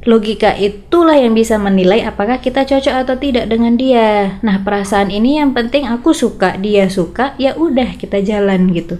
Logika 0.03 0.59
itulah 0.59 1.15
yang 1.15 1.31
bisa 1.31 1.63
menilai 1.63 2.03
apakah 2.03 2.43
kita 2.43 2.67
cocok 2.67 3.07
atau 3.07 3.15
tidak 3.23 3.47
dengan 3.47 3.79
dia. 3.79 4.43
Nah, 4.43 4.59
perasaan 4.67 5.15
ini 5.15 5.39
yang 5.39 5.55
penting 5.55 5.87
aku 5.87 6.11
suka, 6.11 6.59
dia 6.59 6.91
suka, 6.91 7.39
ya 7.39 7.55
udah 7.55 7.95
kita 7.95 8.19
jalan 8.19 8.75
gitu. 8.75 8.99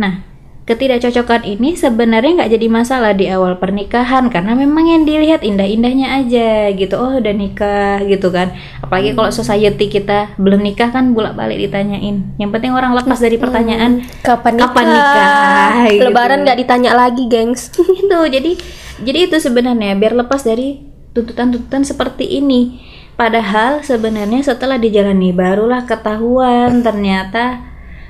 Nah, 0.00 0.24
ketidakcocokan 0.68 1.48
ini 1.48 1.76
sebenarnya 1.76 2.44
nggak 2.44 2.52
jadi 2.56 2.66
masalah 2.68 3.16
di 3.16 3.24
awal 3.28 3.56
pernikahan 3.56 4.28
karena 4.28 4.52
memang 4.52 4.84
yang 4.84 5.02
dilihat 5.08 5.40
indah-indahnya 5.40 6.16
aja 6.20 6.72
gitu. 6.76 6.96
Oh 6.96 7.20
udah 7.20 7.34
nikah 7.36 8.04
gitu 8.04 8.28
kan. 8.28 8.52
Apalagi 8.84 9.16
kalau 9.16 9.32
society 9.32 9.88
kita 9.88 10.32
belum 10.36 10.60
nikah 10.60 10.92
kan 10.92 11.16
bolak-balik 11.16 11.56
ditanyain. 11.56 12.36
Yang 12.36 12.50
penting 12.56 12.72
orang 12.76 12.92
lepas 12.92 13.16
dari 13.16 13.40
pertanyaan 13.40 14.04
kapan 14.20 14.60
nikah, 14.60 14.68
Kapan 14.68 14.86
nikah, 14.92 15.72
gitu. 15.92 16.02
lebaran 16.04 16.38
nggak 16.44 16.58
ditanya 16.60 16.92
lagi 16.92 17.24
gengs. 17.32 17.72
Itu 18.04 18.16
jadi 18.28 18.52
jadi 19.00 19.26
itu 19.26 19.36
sebenarnya 19.38 19.94
biar 19.94 20.14
lepas 20.14 20.42
dari 20.42 20.82
tuntutan-tuntutan 21.12 21.82
seperti 21.82 22.38
ini. 22.38 22.78
Padahal 23.14 23.82
sebenarnya 23.82 24.40
setelah 24.40 24.78
dijalani 24.78 25.34
barulah 25.34 25.82
ketahuan 25.82 26.80
ternyata 26.80 27.58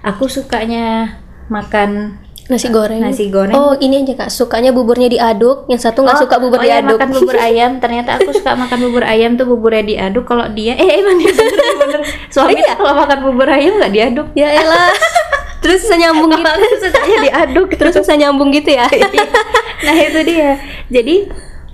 aku 0.01 0.29
sukanya 0.29 1.17
makan 1.49 2.21
nasi 2.49 2.69
goreng. 2.69 3.01
nasi 3.01 3.29
goreng. 3.29 3.53
Oh 3.53 3.73
ini 3.77 4.05
aja 4.05 4.25
kak. 4.25 4.29
Sukanya 4.29 4.69
buburnya 4.69 5.09
diaduk. 5.09 5.65
Yang 5.65 5.89
satu 5.89 6.05
nggak 6.05 6.17
Oh, 6.17 6.23
suka 6.25 6.37
bubur 6.37 6.61
oh 6.61 6.65
iya, 6.65 6.81
diaduk. 6.81 6.97
makan 7.01 7.11
bubur 7.17 7.37
ayam. 7.37 7.71
Ternyata 7.77 8.11
aku 8.17 8.31
suka 8.33 8.53
makan 8.53 8.79
bubur 8.85 9.05
ayam 9.05 9.37
tuh 9.37 9.45
buburnya 9.45 9.85
diaduk. 9.85 10.25
Kalau 10.25 10.45
dia 10.53 10.77
eh 10.77 11.01
emang 11.01 11.17
dia 11.17 11.33
bener, 11.33 11.57
bener. 11.77 12.01
suami 12.33 12.57
Iya. 12.57 12.77
kalau 12.77 12.93
makan 12.93 13.19
bubur 13.23 13.49
ayam 13.49 13.73
nggak 13.81 13.93
diaduk. 13.93 14.29
Ya 14.33 14.49
elah 14.55 14.93
terus 15.69 15.85
bisa 15.85 15.97
nyambung 16.01 16.33
gitu. 16.33 16.49
sukanya 16.89 17.17
diaduk. 17.21 17.69
Terus 17.77 17.95
bisa 18.01 18.15
nyambung 18.17 18.49
gitu 18.57 18.73
ya? 18.73 18.89
Nah 19.85 19.95
itu 20.01 20.21
dia. 20.25 20.57
Jadi 20.89 21.17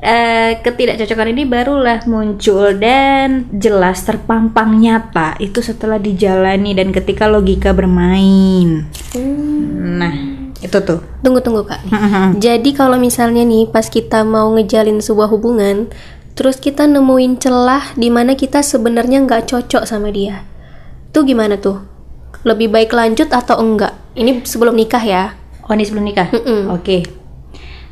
eh, 0.03 0.51
ketidakcocokan 0.59 1.31
ini 1.31 1.47
barulah 1.47 2.03
muncul 2.11 2.75
dan 2.75 3.47
jelas 3.55 4.03
terpampang 4.03 4.83
nyata. 4.83 5.39
Itu 5.39 5.63
setelah 5.63 6.03
dijalani 6.03 6.75
dan 6.75 6.91
ketika 6.91 7.31
logika 7.31 7.71
bermain. 7.71 8.91
Nah 9.79 10.15
itu 10.59 10.79
tuh. 10.83 10.99
Tunggu 11.23 11.39
tunggu 11.39 11.63
kak. 11.63 11.87
Jadi 12.43 12.75
kalau 12.75 12.99
misalnya 12.99 13.47
nih 13.47 13.71
pas 13.71 13.87
kita 13.87 14.27
mau 14.27 14.51
ngejalin 14.59 14.99
sebuah 14.99 15.31
hubungan 15.31 15.87
terus 16.35 16.59
kita 16.59 16.91
nemuin 16.91 17.39
celah 17.39 17.95
di 17.95 18.11
mana 18.11 18.35
kita 18.35 18.59
sebenarnya 18.61 19.23
nggak 19.23 19.55
cocok 19.55 19.87
sama 19.87 20.11
dia 20.11 20.43
tuh 21.15 21.23
gimana 21.23 21.55
tuh 21.55 21.94
lebih 22.45 22.69
baik 22.69 22.93
lanjut 22.93 23.33
atau 23.33 23.57
enggak 23.59 23.97
ini 24.15 24.45
sebelum 24.45 24.77
nikah 24.77 25.01
ya 25.01 25.45
oh 25.69 25.73
ini 25.73 25.85
sebelum 25.85 26.05
nikah. 26.05 26.29
Oke. 26.77 26.99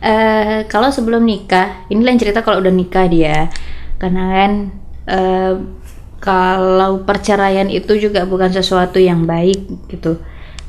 Eh, 0.02 0.58
kalau 0.66 0.90
sebelum 0.90 1.22
nikah, 1.22 1.86
ini 1.88 2.02
lain 2.02 2.18
cerita 2.18 2.42
kalau 2.42 2.58
udah 2.58 2.74
nikah 2.74 3.06
dia. 3.06 3.48
Karena 3.96 4.24
kan 4.34 4.52
eh, 5.06 5.52
kalau 6.18 7.06
perceraian 7.06 7.70
itu 7.70 7.98
juga 7.98 8.26
bukan 8.26 8.50
sesuatu 8.50 8.98
yang 8.98 9.24
baik 9.24 9.88
gitu. 9.90 10.18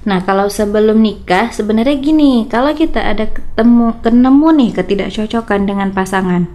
Nah, 0.04 0.20
kalau 0.28 0.52
sebelum 0.52 1.00
nikah 1.00 1.50
sebenarnya 1.50 1.96
gini, 1.96 2.46
kalau 2.52 2.76
kita 2.76 3.00
ada 3.00 3.32
ketemu 3.32 3.96
kenemu 4.04 4.48
nih 4.60 4.70
ketidakcocokan 4.76 5.62
dengan 5.64 5.90
pasangan. 5.96 6.52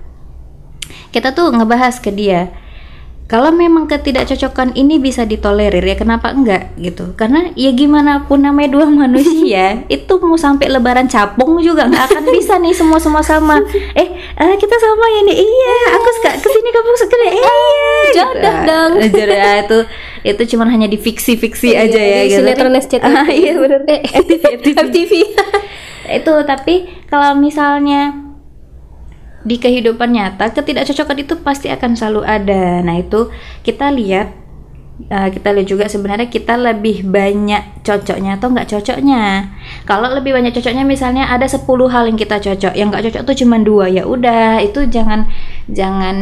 Kita 1.08 1.32
tuh 1.32 1.50
ngebahas 1.56 1.96
ke 1.98 2.12
dia. 2.12 2.52
Kalau 3.28 3.52
memang 3.52 3.84
ketidakcocokan 3.84 4.72
ini 4.72 4.96
bisa 4.96 5.28
ditolerir 5.28 5.84
ya 5.84 6.00
kenapa 6.00 6.32
enggak 6.32 6.72
gitu? 6.80 7.12
Karena 7.12 7.52
ya 7.52 7.76
gimana 7.76 8.24
pun 8.24 8.40
namanya 8.40 8.72
dua 8.72 8.88
manusia 9.04 9.84
itu 9.92 10.16
mau 10.24 10.40
sampai 10.40 10.72
lebaran 10.72 11.12
capung 11.12 11.60
juga 11.60 11.84
nggak 11.92 12.04
akan 12.08 12.24
bisa 12.32 12.56
nih 12.56 12.72
semua 12.72 12.96
semua 12.96 13.20
sama. 13.20 13.60
Eh 13.92 14.08
eh, 14.16 14.54
kita 14.56 14.76
sama 14.80 15.04
ya 15.12 15.20
nih 15.28 15.36
iya 15.44 15.76
aku 16.00 16.08
suka 16.16 16.30
ke 16.40 16.48
sini 16.48 16.68
kamu 16.72 16.96
suka 16.96 17.16
eh, 17.20 17.32
iya. 17.36 17.56
Jodoh 18.16 18.56
dong. 18.64 18.92
Eh, 18.96 19.10
Jodoh 19.12 19.36
ya, 19.36 19.52
itu 19.60 19.78
itu 20.24 20.42
cuman 20.56 20.68
hanya 20.72 20.88
di 20.88 20.96
fiksi-fiksi 20.96 21.76
aja 21.76 22.00
ya 22.00 22.24
di 22.24 22.32
gitu. 22.32 22.40
sinetron 22.40 22.72
SCTV. 22.80 23.04
Ah, 23.12 23.28
iya 23.28 23.52
benar. 23.60 23.84
eh, 23.92 24.00
FTV, 24.24 24.72
FTV. 24.72 25.12
itu 26.08 26.34
tapi 26.48 26.88
kalau 27.12 27.36
misalnya 27.36 28.27
di 29.48 29.56
kehidupan 29.56 30.12
nyata 30.12 30.52
ketidakcocokan 30.52 31.24
itu 31.24 31.34
pasti 31.40 31.72
akan 31.72 31.96
selalu 31.96 32.20
ada. 32.28 32.84
Nah 32.84 33.00
itu 33.00 33.32
kita 33.64 33.88
lihat 33.88 34.28
uh, 35.08 35.28
kita 35.32 35.48
lihat 35.56 35.66
juga 35.72 35.84
sebenarnya 35.88 36.28
kita 36.28 36.60
lebih 36.60 37.08
banyak 37.08 37.80
cocoknya 37.80 38.36
atau 38.36 38.52
nggak 38.52 38.68
cocoknya. 38.68 39.48
Kalau 39.88 40.12
lebih 40.12 40.36
banyak 40.36 40.52
cocoknya 40.52 40.84
misalnya 40.84 41.32
ada 41.32 41.48
10 41.48 41.64
hal 41.64 42.04
yang 42.12 42.18
kita 42.20 42.36
cocok 42.36 42.72
yang 42.76 42.92
nggak 42.92 43.08
cocok 43.08 43.22
tuh 43.24 43.36
cuma 43.40 43.56
dua. 43.56 43.88
Ya 43.88 44.04
udah 44.04 44.60
itu 44.60 44.84
jangan 44.92 45.24
jangan 45.72 46.16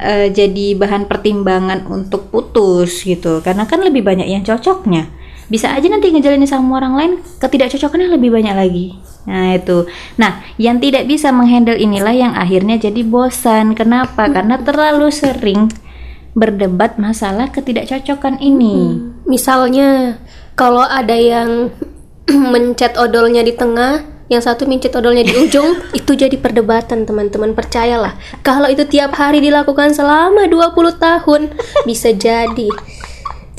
uh, 0.00 0.26
jadi 0.32 0.80
bahan 0.80 1.04
pertimbangan 1.04 1.84
untuk 1.84 2.32
putus 2.32 3.04
gitu. 3.04 3.44
Karena 3.44 3.68
kan 3.68 3.84
lebih 3.84 4.00
banyak 4.00 4.24
yang 4.24 4.40
cocoknya. 4.40 5.12
Bisa 5.50 5.74
aja 5.74 5.90
nanti 5.90 6.08
ngejalanin 6.14 6.48
sama 6.48 6.80
orang 6.80 6.94
lain 6.96 7.12
ketidakcocokannya 7.42 8.08
lebih 8.14 8.30
banyak 8.30 8.54
lagi 8.54 9.09
nah 9.28 9.52
itu 9.52 9.84
nah 10.16 10.40
yang 10.56 10.80
tidak 10.80 11.04
bisa 11.04 11.28
menghandle 11.32 11.76
inilah 11.76 12.14
yang 12.16 12.32
akhirnya 12.32 12.80
jadi 12.80 13.04
bosan 13.04 13.76
kenapa 13.76 14.28
karena 14.32 14.56
terlalu 14.60 15.12
sering 15.12 15.68
berdebat 16.32 16.96
masalah 16.96 17.50
ketidakcocokan 17.50 18.38
ini 18.40 19.10
Misalnya 19.30 20.18
kalau 20.58 20.82
ada 20.82 21.14
yang 21.14 21.70
mencet 22.52 22.98
odolnya 22.98 23.46
di 23.46 23.54
tengah, 23.54 24.02
yang 24.26 24.42
satu 24.42 24.66
mencet 24.66 24.90
odolnya 24.90 25.22
di 25.22 25.38
ujung, 25.38 25.78
itu 25.98 26.18
jadi 26.18 26.34
perdebatan 26.34 27.06
teman-teman. 27.06 27.54
Percayalah, 27.54 28.18
kalau 28.42 28.66
itu 28.66 28.82
tiap 28.90 29.14
hari 29.14 29.38
dilakukan 29.38 29.94
selama 29.94 30.50
20 30.50 30.98
tahun, 30.98 31.40
bisa 31.86 32.10
jadi. 32.10 32.66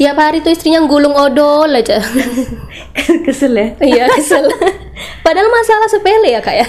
Tiap 0.01 0.17
hari 0.17 0.41
tuh 0.41 0.49
istrinya 0.49 0.81
gulung 0.89 1.13
odol 1.13 1.69
aja. 1.77 2.01
kesel 3.29 3.53
ya? 3.53 3.77
Iya, 3.77 4.09
kesel. 4.17 4.49
Padahal 5.25 5.45
masalah 5.53 5.85
sepele 5.85 6.33
ya, 6.33 6.41
Kak 6.41 6.57
ya. 6.57 6.65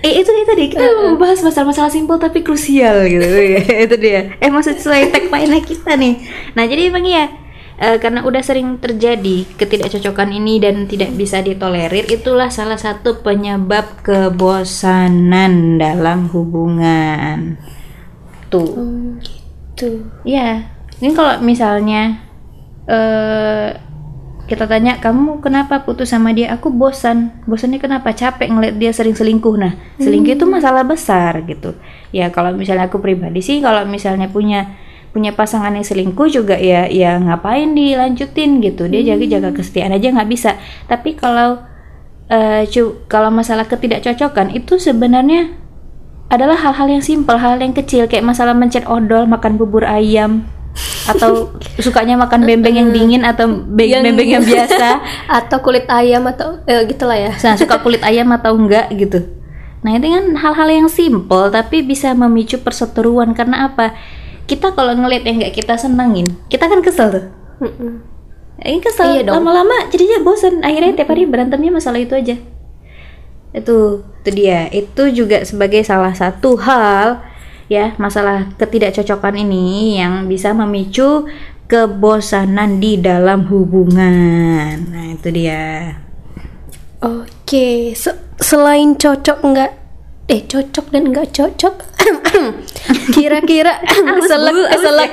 eh 0.00 0.24
itu 0.24 0.32
dia 0.32 0.46
tadi. 0.48 0.72
Kita 0.72 0.88
membahas 1.04 1.44
masalah-masalah 1.44 1.92
simpel 1.92 2.16
tapi 2.16 2.40
krusial 2.40 3.04
gitu. 3.12 3.28
Itu 3.84 3.96
dia. 4.00 4.40
Emang 4.40 4.64
sesuai 4.64 5.12
tagline 5.12 5.60
kita 5.68 6.00
nih. 6.00 6.16
Nah 6.56 6.64
jadi 6.64 6.88
emang 6.88 7.04
ya 7.04 7.28
eh, 7.76 8.00
karena 8.00 8.24
udah 8.24 8.40
sering 8.40 8.80
terjadi 8.80 9.44
ketidakcocokan 9.60 10.32
ini 10.32 10.56
dan 10.56 10.88
tidak 10.88 11.12
bisa 11.12 11.44
ditolerir 11.44 12.08
itulah 12.08 12.48
salah 12.48 12.80
satu 12.80 13.20
penyebab 13.20 14.00
kebosanan 14.00 15.76
dalam 15.76 16.32
hubungan. 16.32 17.60
Tuh. 18.48 18.72
Tuh. 19.76 20.00
Ya, 20.24 20.72
ini 21.04 21.12
kalau 21.12 21.44
misalnya 21.44 22.25
eh 22.86 23.70
kita 24.46 24.70
tanya 24.70 25.02
kamu 25.02 25.42
kenapa 25.42 25.82
putus 25.82 26.14
sama 26.14 26.30
dia? 26.30 26.54
Aku 26.54 26.70
bosan. 26.70 27.34
Bosannya 27.50 27.82
kenapa? 27.82 28.14
Capek 28.14 28.46
ngeliat 28.46 28.78
dia 28.78 28.94
sering 28.94 29.18
selingkuh. 29.18 29.58
Nah, 29.58 29.74
selingkuh 29.98 30.38
itu 30.38 30.46
masalah 30.46 30.86
besar 30.86 31.42
gitu. 31.50 31.74
Ya 32.14 32.30
kalau 32.30 32.54
misalnya 32.54 32.86
aku 32.86 33.02
pribadi 33.02 33.42
sih, 33.42 33.58
kalau 33.58 33.82
misalnya 33.90 34.30
punya 34.30 34.78
punya 35.10 35.34
pasangan 35.34 35.74
yang 35.74 35.82
selingkuh 35.82 36.30
juga 36.30 36.54
ya 36.60 36.86
ya 36.86 37.18
ngapain 37.18 37.74
dilanjutin 37.74 38.62
gitu. 38.62 38.86
Dia 38.86 39.02
jaga-jaga 39.02 39.50
kesetiaan 39.50 39.90
aja 39.90 40.14
nggak 40.14 40.30
bisa. 40.30 40.54
Tapi 40.86 41.18
kalau 41.18 41.66
cu- 42.70 43.02
kalau 43.10 43.34
masalah 43.34 43.66
ketidakcocokan 43.66 44.54
itu 44.54 44.78
sebenarnya 44.78 45.58
adalah 46.26 46.58
hal-hal 46.58 46.90
yang 46.90 47.02
simpel, 47.02 47.38
hal 47.38 47.58
yang 47.58 47.74
kecil 47.74 48.10
kayak 48.10 48.26
masalah 48.26 48.54
mencet 48.54 48.82
odol, 48.86 49.30
makan 49.30 49.58
bubur 49.58 49.86
ayam, 49.86 50.42
atau 51.06 51.54
sukanya 51.80 52.18
makan 52.20 52.44
bembeng 52.44 52.76
yang 52.76 52.88
dingin 52.92 53.22
atau 53.24 53.48
Yang- 53.78 54.04
bembeng 54.12 54.28
yang 54.38 54.44
biasa, 54.44 55.00
Atau 55.40 55.62
kulit 55.64 55.88
ayam 55.88 56.26
atau 56.28 56.60
eh, 56.68 56.84
gitulah 56.84 57.16
ya. 57.16 57.32
nah, 57.32 57.56
suka 57.56 57.80
kulit 57.80 58.02
ayam 58.04 58.28
atau 58.34 58.52
enggak 58.54 58.92
gitu. 58.92 59.24
Nah 59.86 59.94
itu 59.94 60.06
kan 60.10 60.24
hal-hal 60.34 60.68
yang 60.68 60.88
simpel 60.90 61.48
tapi 61.48 61.86
bisa 61.86 62.10
memicu 62.12 62.58
perseteruan 62.58 63.32
karena 63.32 63.70
apa? 63.70 63.94
Kita 64.46 64.74
kalau 64.74 64.94
ngeliat 64.94 65.26
yang 65.26 65.42
nggak 65.42 65.54
kita 65.54 65.74
senengin, 65.78 66.26
kita 66.50 66.66
kan 66.66 66.82
kesel 66.82 67.08
tuh. 67.10 67.24
Mm-mm. 67.62 68.02
Ini 68.56 68.78
kesel 68.80 69.20
Iya 69.20 69.36
lama-lama 69.36 69.90
jadinya 69.92 70.22
bosan. 70.24 70.64
Akhirnya 70.64 70.96
tiap 70.96 71.12
hari 71.12 71.28
berantemnya 71.28 71.70
masalah 71.70 72.00
itu 72.00 72.16
aja. 72.16 72.36
Itu, 73.52 74.04
itu 74.24 74.30
dia. 74.32 74.68
Itu 74.72 75.12
juga 75.12 75.44
sebagai 75.44 75.84
salah 75.84 76.12
satu 76.16 76.56
hal 76.60 77.20
ya 77.66 77.94
masalah 77.98 78.50
ketidakcocokan 78.58 79.34
ini 79.42 79.98
yang 79.98 80.30
bisa 80.30 80.54
memicu 80.54 81.26
kebosanan 81.66 82.78
di 82.78 82.98
dalam 82.98 83.50
hubungan. 83.50 84.86
Nah, 84.86 85.06
itu 85.10 85.28
dia. 85.34 85.98
Oke, 87.02 87.92
se- 87.98 88.22
selain 88.38 88.94
cocok 88.94 89.38
nggak 89.42 89.72
eh 90.26 90.42
cocok 90.42 90.86
dan 90.90 91.14
nggak 91.14 91.30
cocok, 91.34 91.74
kira-kira 93.14 93.78
selek 94.30 94.56
selek 94.74 95.12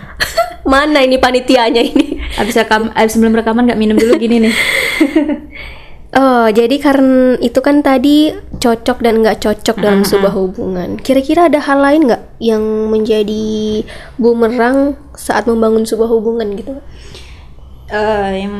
mana 0.72 1.04
ini 1.04 1.16
panitianya 1.20 1.80
ini? 1.80 2.20
Abis 2.40 2.56
rekam, 2.56 2.92
abis 2.92 3.16
sebelum 3.16 3.36
rekaman 3.36 3.68
nggak 3.68 3.80
minum 3.80 3.96
dulu 3.96 4.16
gini 4.16 4.48
nih. 4.48 4.54
Oh, 6.14 6.46
jadi 6.46 6.78
karena 6.78 7.34
itu 7.42 7.58
kan 7.58 7.82
tadi 7.82 8.30
cocok 8.62 9.02
dan 9.02 9.18
nggak 9.18 9.42
cocok 9.42 9.76
dalam 9.82 10.06
sebuah 10.06 10.30
hubungan. 10.30 10.94
Kira-kira 11.02 11.50
ada 11.50 11.58
hal 11.58 11.82
lain 11.82 12.06
nggak 12.06 12.22
yang 12.38 12.62
menjadi 12.86 13.82
bumerang 14.14 14.94
saat 15.18 15.50
membangun 15.50 15.82
sebuah 15.82 16.06
hubungan 16.06 16.54
gitu? 16.54 16.78
Eh, 17.90 18.30
yang 18.46 18.54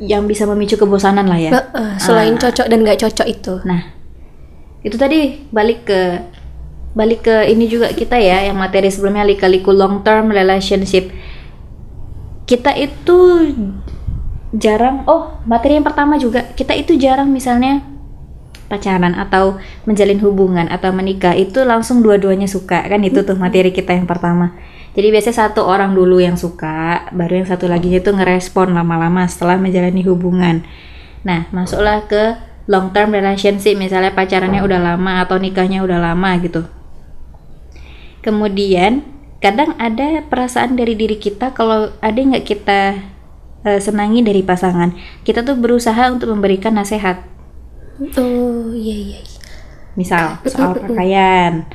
yang 0.00 0.22
bisa 0.24 0.48
memicu 0.48 0.80
kebosanan 0.80 1.28
lah 1.28 1.36
ya. 1.36 1.50
Eh, 1.52 1.64
eh, 1.76 1.92
selain 2.00 2.40
cocok 2.40 2.64
dan 2.64 2.80
nggak 2.80 3.00
cocok 3.04 3.28
itu. 3.28 3.54
Nah, 3.68 3.92
itu 4.80 4.96
tadi 4.96 5.44
balik 5.52 5.84
ke 5.84 6.00
balik 6.96 7.28
ke 7.28 7.44
ini 7.52 7.68
juga 7.68 7.92
kita 7.92 8.16
ya 8.16 8.48
yang 8.48 8.56
materi 8.56 8.88
sebelumnya 8.88 9.28
lika-liku 9.28 9.68
long 9.68 10.00
term 10.00 10.32
relationship. 10.32 11.12
Kita 12.48 12.72
itu 12.72 13.18
jarang 14.56 15.04
oh, 15.04 15.38
materi 15.44 15.76
yang 15.76 15.86
pertama 15.86 16.16
juga 16.16 16.48
kita 16.56 16.72
itu 16.72 16.96
jarang 16.96 17.28
misalnya 17.28 17.84
pacaran 18.66 19.14
atau 19.14 19.62
menjalin 19.86 20.18
hubungan 20.24 20.66
atau 20.66 20.90
menikah 20.90 21.36
itu 21.38 21.62
langsung 21.62 22.02
dua-duanya 22.02 22.50
suka 22.50 22.82
kan 22.82 22.98
itu 23.04 23.22
tuh 23.22 23.38
materi 23.38 23.70
kita 23.70 23.94
yang 23.94 24.10
pertama. 24.10 24.58
Jadi 24.96 25.12
biasanya 25.12 25.52
satu 25.52 25.68
orang 25.68 25.92
dulu 25.92 26.24
yang 26.24 26.40
suka, 26.40 27.04
baru 27.12 27.44
yang 27.44 27.48
satu 27.52 27.68
lagi 27.68 27.92
itu 27.92 28.08
ngerespon 28.16 28.72
lama-lama 28.72 29.28
setelah 29.28 29.60
menjalani 29.60 30.00
hubungan. 30.08 30.64
Nah, 31.20 31.44
masuklah 31.52 32.08
ke 32.08 32.40
long 32.64 32.96
term 32.96 33.12
relationship, 33.12 33.76
misalnya 33.76 34.16
pacarannya 34.16 34.64
udah 34.64 34.80
lama 34.80 35.20
atau 35.20 35.36
nikahnya 35.36 35.84
udah 35.84 36.00
lama 36.00 36.30
gitu. 36.40 36.64
Kemudian, 38.24 39.04
kadang 39.44 39.76
ada 39.76 40.24
perasaan 40.24 40.80
dari 40.80 40.96
diri 40.96 41.20
kita 41.20 41.52
kalau 41.52 41.92
ada 42.00 42.16
nggak 42.16 42.46
kita 42.48 42.96
eh, 43.66 43.82
senangi 43.82 44.22
dari 44.22 44.46
pasangan, 44.46 44.94
kita 45.26 45.42
tuh 45.42 45.58
berusaha 45.58 46.06
untuk 46.14 46.30
memberikan 46.30 46.78
nasihat. 46.78 47.26
Oh, 47.98 48.70
iya 48.70 48.94
iya. 48.94 49.20
iya. 49.20 49.40
Misal 49.98 50.38
soal 50.52 50.78
pakaian, 50.78 51.66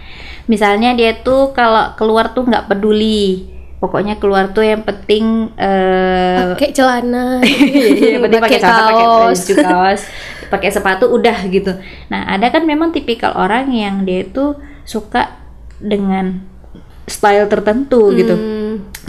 misalnya 0.47 0.95
dia 0.95 1.19
tuh 1.19 1.51
kalau 1.51 1.91
keluar 1.99 2.31
tuh 2.31 2.47
nggak 2.47 2.71
peduli, 2.71 3.49
pokoknya 3.81 4.21
keluar 4.21 4.53
tuh 4.53 4.61
yang 4.61 4.85
penting 4.85 5.51
eh, 5.57 6.53
Pakai 6.55 6.71
celana, 6.71 7.41
Iya, 8.01 8.21
penting 8.21 8.39
pakai 8.39 8.59
celana, 8.61 8.81
pakai 8.87 9.05
kaos. 9.09 9.39
baju 9.41 9.55
kaos, 9.67 10.01
pakai 10.53 10.69
sepatu 10.69 11.05
udah 11.11 11.37
gitu. 11.49 11.73
Nah, 12.13 12.29
ada 12.29 12.47
kan 12.53 12.63
memang 12.63 12.93
tipikal 12.93 13.33
orang 13.35 13.73
yang 13.73 14.05
dia 14.05 14.23
itu 14.23 14.53
suka 14.85 15.33
dengan 15.81 16.45
style 17.09 17.49
tertentu 17.49 18.13
gitu. 18.13 18.37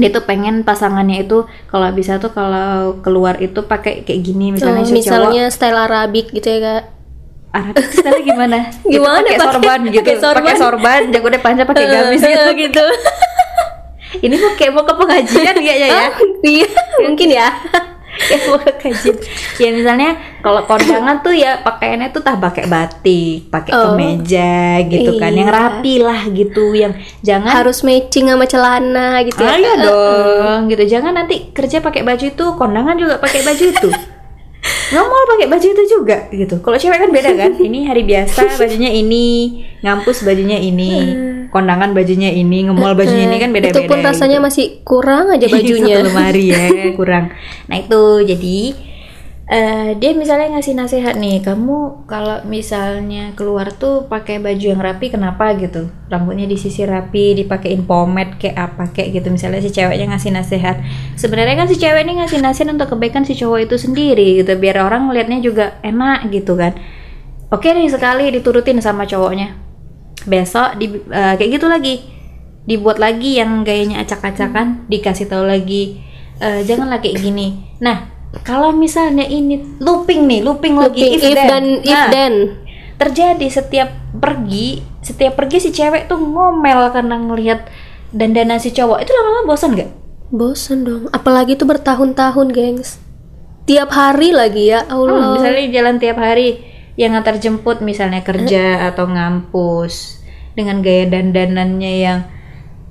Dia 0.01 0.09
tuh 0.09 0.25
pengen 0.25 0.65
pasangannya 0.65 1.29
itu 1.29 1.45
kalau 1.69 1.89
bisa 1.93 2.17
tuh 2.17 2.33
kalau 2.33 2.97
keluar 3.05 3.37
itu 3.39 3.61
pakai 3.61 4.09
kayak 4.09 4.21
gini 4.25 4.57
misalnya 4.57 4.83
Oh, 4.83 4.89
si 4.89 5.05
cowok 5.05 5.29
misalnya 5.29 5.45
style 5.53 5.77
Arabik 5.77 6.33
gitu 6.33 6.49
ya 6.49 6.59
kak. 6.61 6.83
Arab 7.53 7.77
style 7.93 8.21
gimana? 8.25 8.73
Gimana 8.89 9.29
pakai 9.29 9.37
sorban 9.37 9.81
gitu. 9.93 10.01
pakai 10.01 10.17
sorban? 10.17 10.41
Pakai 10.41 10.57
sorban, 10.57 11.01
jagonya 11.13 11.41
panjang 11.45 11.67
pakai 11.69 11.87
gamis 11.93 12.23
gitu. 12.25 12.41
Eh, 12.49 12.57
gitu. 12.57 12.87
Ini 14.25 14.35
kok 14.37 14.53
kayak 14.57 14.73
mau 14.73 14.85
ke 14.85 14.95
pengajian 14.97 15.57
kayaknya 15.57 15.89
ya. 15.89 16.07
Iya, 16.45 16.69
mungkin 17.05 17.29
ya. 17.33 17.49
Ya 18.13 18.37
mau 18.45 18.61
ke 18.61 18.73
kajian 18.77 19.17
ya 19.57 19.69
misalnya 19.73 20.11
kalau 20.41 20.63
kondangan 20.65 21.25
tuh 21.25 21.33
ya 21.33 21.61
pakaiannya 21.61 22.13
tuh 22.13 22.21
tah 22.21 22.37
pakai 22.37 22.69
batik 22.69 23.49
pakai 23.49 23.73
Oh. 23.73 23.97
kemeja 23.97 24.85
gitu 24.85 25.17
kan. 25.17 25.33
Yang 25.33 25.49
Iya. 25.49 25.57
rapi 25.57 25.95
lah 25.97 26.21
gitu 26.29 26.65
yang 26.73 26.93
jangan 27.21 27.53
Harus 27.57 27.81
matching 27.81 28.29
sama 28.29 28.45
celana 28.45 29.25
gitu 29.25 29.41
ah, 29.41 29.49
ya. 29.49 29.57
iya 29.57 29.73
dong 29.81 30.61
gitu. 30.69 30.85
Jangan 30.85 31.13
nanti 31.15 31.51
kerja 31.51 31.81
pakai 31.81 32.05
baju 32.05 32.25
itu 32.27 32.45
kondangan 32.55 32.95
juga 32.95 33.17
pakai 33.17 33.41
baju 33.41 33.65
itu. 33.65 33.89
Ngomol 34.93 35.23
pakai 35.27 35.47
baju 35.49 35.67
itu 35.73 35.83
juga 35.89 36.29
gitu. 36.29 36.61
Kalau 36.61 36.77
cewek 36.77 36.99
kan 37.01 37.11
beda 37.11 37.31
kan. 37.33 37.51
Ini 37.57 37.89
hari 37.89 38.05
biasa 38.05 38.61
bajunya 38.61 38.93
ini 38.93 39.25
ngampus 39.81 40.21
bajunya 40.23 40.61
ini 40.61 40.93
kondangan 41.53 41.93
bajunya 41.93 42.33
ini 42.33 42.65
ngemol 42.65 42.97
bajunya 42.97 43.29
ini 43.29 43.37
kan 43.37 43.53
beda-beda 43.53 43.85
Itu 43.85 43.91
pun 43.93 44.01
rasanya 44.01 44.41
gitu. 44.41 44.47
masih 44.49 44.67
kurang 44.89 45.29
aja 45.29 45.47
bajunya. 45.55 46.01
Satu 46.01 46.09
lemari 46.09 46.45
ya 46.49 46.65
kurang. 46.99 47.25
Nah 47.69 47.77
itu 47.77 48.03
jadi 48.25 48.59
eh, 49.53 49.91
dia 50.01 50.17
misalnya 50.17 50.57
ngasih 50.57 50.73
nasihat 50.73 51.15
nih 51.21 51.45
kamu 51.45 52.09
kalau 52.09 52.41
misalnya 52.49 53.37
keluar 53.37 53.69
tuh 53.77 54.09
pakai 54.09 54.41
baju 54.41 54.65
yang 54.65 54.81
rapi 54.81 55.13
kenapa? 55.13 55.53
gitu. 55.61 55.93
Rambutnya 56.09 56.49
disisir 56.49 56.89
rapi 56.89 57.37
dipakein 57.45 57.85
pomade 57.85 58.41
kayak 58.41 58.73
apa 58.73 58.89
kayak 58.89 59.21
gitu. 59.21 59.29
Misalnya 59.29 59.61
si 59.61 59.69
ceweknya 59.69 60.17
ngasih 60.17 60.33
nasihat. 60.33 60.81
Sebenarnya 61.21 61.55
kan 61.61 61.69
si 61.69 61.77
cewek 61.77 62.01
ini 62.09 62.25
ngasih 62.25 62.41
nasihat 62.41 62.73
untuk 62.73 62.97
kebaikan 62.97 63.29
si 63.29 63.37
cowok 63.37 63.69
itu 63.69 63.77
sendiri 63.77 64.41
gitu 64.41 64.57
biar 64.57 64.81
orang 64.81 65.13
ngelihatnya 65.13 65.45
juga 65.45 65.77
enak 65.85 66.33
gitu 66.33 66.57
kan. 66.57 66.73
Oke 67.53 67.69
nih 67.77 67.93
sekali 67.93 68.33
diturutin 68.33 68.81
sama 68.81 69.05
cowoknya 69.05 69.62
besok 70.25 70.77
di 70.77 70.87
eh, 70.89 71.35
kayak 71.35 71.51
gitu 71.53 71.67
lagi 71.67 72.03
dibuat 72.63 72.97
lagi 72.97 73.37
yang 73.37 73.63
gayanya 73.63 74.01
acak-acakan 74.01 74.87
dikasih 74.87 75.27
tahu 75.27 75.45
lagi 75.45 75.99
eh, 76.39 76.63
janganlah 76.63 76.99
kayak 76.99 77.19
gini 77.19 77.59
nah 77.79 78.07
kalau 78.41 78.73
misalnya 78.73 79.23
ini 79.23 79.61
looping 79.77 80.25
nih 80.25 80.41
looping, 80.41 80.75
lagi 80.75 81.05
Looping, 81.05 81.21
if 81.21 81.37
dan 81.37 81.65
if 81.81 81.93
Nah, 81.93 82.09
then. 82.09 82.35
terjadi 82.97 83.47
setiap 83.51 83.93
pergi 84.17 84.81
setiap 85.01 85.35
pergi 85.35 85.59
si 85.59 85.71
cewek 85.71 86.07
tuh 86.07 86.17
ngomel 86.17 86.89
karena 86.91 87.19
ngelihat 87.19 87.67
dandanan 88.09 88.57
si 88.57 88.71
cowok 88.71 89.03
itu 89.03 89.11
lama-lama 89.11 89.51
bosan 89.51 89.75
gak? 89.75 89.91
Bosan 90.31 90.87
dong. 90.87 91.05
Apalagi 91.11 91.57
tuh 91.57 91.69
bertahun-tahun, 91.69 92.57
gengs. 92.57 92.97
Tiap 93.65 93.91
hari 93.91 94.33
lagi 94.33 94.71
ya, 94.71 94.81
Hmm, 94.83 94.97
Allah. 95.05 95.37
misalnya 95.37 95.69
jalan 95.69 95.97
tiap 95.99 96.17
hari 96.17 96.57
yang 96.97 97.17
ngantar 97.17 97.41
jemput 97.41 97.81
misalnya 97.81 98.21
kerja 98.21 98.93
atau 98.93 99.09
ngampus 99.09 100.21
dengan 100.53 100.85
gaya 100.85 101.09
dandanannya 101.09 101.93
yang 102.05 102.19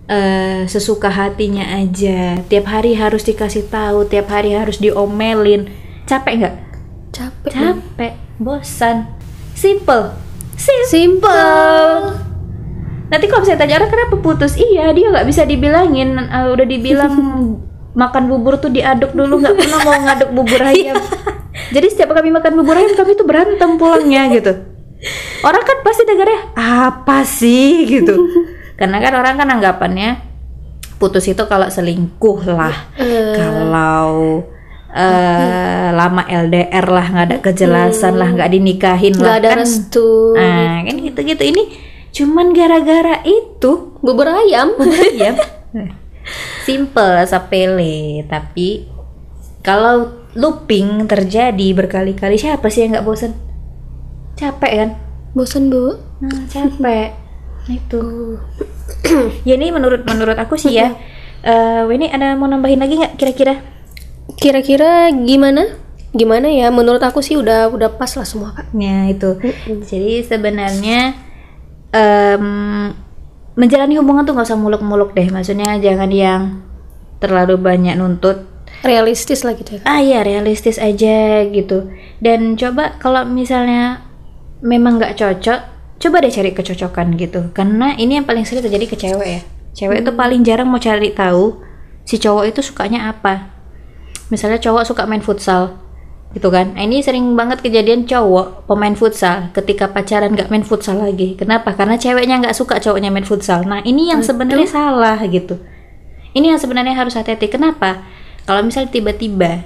eh, 0.10 0.66
sesuka 0.66 1.14
hatinya 1.14 1.78
aja. 1.78 2.42
Tiap 2.50 2.66
hari 2.66 2.98
harus 2.98 3.22
dikasih 3.22 3.70
tahu 3.70 4.10
tiap 4.10 4.34
hari 4.34 4.58
harus 4.58 4.82
diomelin. 4.82 5.70
Capek 6.10 6.34
nggak? 6.42 6.56
Capek. 7.14 7.52
capek. 7.54 8.14
Bosan. 8.42 9.06
Simple. 9.54 10.18
Simple. 10.58 10.90
Simple. 10.90 12.30
nanti 13.12 13.28
kalau 13.28 13.44
saya 13.44 13.60
tanya 13.60 13.76
orang 13.76 13.92
kenapa 13.92 14.16
putus? 14.24 14.56
Iya 14.56 14.96
dia 14.96 15.12
nggak 15.12 15.28
bisa 15.28 15.46
dibilangin. 15.46 16.18
Eh, 16.18 16.48
udah 16.50 16.66
dibilang 16.66 17.14
makan 18.02 18.24
bubur 18.32 18.56
tuh 18.56 18.72
diaduk 18.72 19.12
dulu 19.12 19.44
nggak 19.44 19.56
pernah 19.60 19.80
mau 19.84 20.00
ngaduk 20.00 20.30
bubur 20.32 20.62
ayam 20.72 20.96
jadi 21.71 21.88
setiap 21.88 22.12
kami 22.12 22.36
makan 22.36 22.60
bubur 22.60 22.75
ayam 22.75 22.93
kami 22.93 23.15
tuh 23.15 23.23
berantem 23.23 23.79
pulangnya 23.79 24.27
gitu. 24.31 24.53
Orang 25.41 25.63
kan 25.65 25.77
pasti 25.81 26.03
dengarnya 26.05 26.53
apa 26.53 27.25
sih? 27.25 27.88
gitu. 27.89 28.13
Karena 28.79 28.97
kan 29.01 29.13
orang 29.17 29.36
kan 29.39 29.47
anggapannya 29.49 30.10
putus 31.01 31.25
itu 31.31 31.41
kalau 31.49 31.65
selingkuh 31.65 32.45
lah. 32.45 32.93
Eh, 32.97 33.34
kalau 33.34 34.45
eh, 34.93 35.89
lama 35.89 36.21
LDR 36.29 36.86
lah 36.86 37.05
nggak 37.10 37.25
ada 37.25 37.38
kejelasan 37.41 38.21
lah 38.21 38.29
nggak 38.29 38.51
dinikahin 38.53 39.17
nggak 39.17 39.25
lah 39.25 39.41
ada 39.41 39.49
kan. 39.53 39.60
restu. 39.65 40.38
Nah, 40.38 40.86
kan 40.86 40.95
gitu-gitu. 41.01 41.41
Ini 41.41 41.63
cuman 42.13 42.53
gara-gara 42.53 43.25
itu. 43.25 43.97
Bubur 44.01 44.29
ayam. 44.29 44.77
bubur 44.77 44.97
ayam. 44.97 45.38
Simple, 46.65 47.25
sepele, 47.25 48.21
tapi 48.29 48.86
kalau 49.62 50.26
looping 50.34 51.06
terjadi 51.06 51.67
berkali-kali 51.78 52.38
siapa 52.38 52.67
sih 52.74 52.86
yang 52.86 52.97
nggak 52.97 53.06
bosan? 53.06 53.34
Capek 54.38 54.71
kan? 54.74 54.89
Bosan, 55.38 55.69
Bu. 55.69 56.02
Nah, 56.21 56.50
capek. 56.50 57.13
Itu. 57.80 58.36
ya 59.47 59.54
ini 59.54 59.69
menurut 59.69 60.02
menurut 60.10 60.38
aku 60.38 60.58
sih 60.58 60.74
ya. 60.74 60.97
Eh, 61.41 61.84
ini 61.89 62.10
ada 62.10 62.38
mau 62.38 62.45
nambahin 62.45 62.82
lagi 62.82 62.97
nggak 62.97 63.17
kira-kira? 63.17 63.62
Kira-kira 64.38 65.10
gimana? 65.13 65.78
Gimana 66.13 66.50
ya? 66.50 66.69
Menurut 66.74 67.02
aku 67.02 67.21
sih 67.21 67.38
udah 67.38 67.69
udah 67.69 67.97
pas 67.97 68.13
lah 68.17 68.26
semua, 68.26 68.54
Kak. 68.54 68.74
Ya 68.78 69.10
itu. 69.10 69.38
Jadi 69.65 70.26
sebenarnya 70.26 71.17
em, 71.93 72.45
menjalani 73.58 73.97
hubungan 73.97 74.26
tuh 74.26 74.34
nggak 74.38 74.47
usah 74.47 74.60
muluk-muluk 74.60 75.13
deh. 75.17 75.30
Maksudnya 75.30 75.78
jangan 75.82 76.10
yang 76.10 76.41
terlalu 77.21 77.58
banyak 77.58 77.97
nuntut. 77.97 78.45
Realistis 78.82 79.46
lah 79.46 79.54
gitu 79.54 79.78
ya. 79.78 79.82
Ah 79.86 80.02
ya 80.02 80.26
realistis 80.26 80.82
aja 80.82 81.46
gitu. 81.46 81.94
Dan 82.17 82.58
coba 82.58 82.98
kalau 82.98 83.26
misalnya 83.30 84.02
memang 84.65 84.98
nggak 84.98 85.17
cocok, 85.17 85.60
coba 86.02 86.15
deh 86.22 86.34
cari 86.34 86.52
kecocokan 86.54 87.13
gitu. 87.17 87.54
Karena 87.54 87.94
ini 87.98 88.17
yang 88.17 88.26
paling 88.26 88.46
sering 88.46 88.65
terjadi 88.65 88.86
ke 88.89 88.98
cewek 88.98 89.30
ya. 89.30 89.41
Cewek 89.78 90.04
itu 90.04 90.12
paling 90.17 90.41
jarang 90.41 90.67
mau 90.67 90.82
cari 90.82 91.13
tahu 91.13 91.62
si 92.04 92.17
cowok 92.17 92.50
itu 92.50 92.60
sukanya 92.65 93.13
apa. 93.13 93.54
Misalnya 94.34 94.58
cowok 94.58 94.84
suka 94.89 95.06
main 95.06 95.22
futsal 95.22 95.78
gitu 96.32 96.48
kan. 96.48 96.72
Nah, 96.74 96.88
ini 96.88 97.04
sering 97.04 97.36
banget 97.36 97.60
kejadian 97.60 98.08
cowok 98.08 98.65
pemain 98.65 98.96
futsal 98.96 99.52
ketika 99.52 99.91
pacaran 99.91 100.32
nggak 100.32 100.48
main 100.48 100.63
futsal 100.63 101.04
lagi. 101.04 101.36
Kenapa? 101.36 101.76
Karena 101.76 102.00
ceweknya 102.00 102.39
nggak 102.39 102.56
suka 102.56 102.80
cowoknya 102.80 103.12
main 103.12 103.28
futsal. 103.28 103.67
Nah 103.67 103.84
ini 103.84 104.10
yang 104.10 104.24
sebenarnya 104.24 104.67
salah 104.67 105.20
gitu. 105.28 105.60
Ini 106.32 106.56
yang 106.56 106.60
sebenarnya 106.63 106.96
harus 106.96 107.20
hati-hati. 107.20 107.52
Kenapa 107.52 108.08
kalau 108.45 108.62
misalnya 108.65 108.89
tiba-tiba 108.89 109.65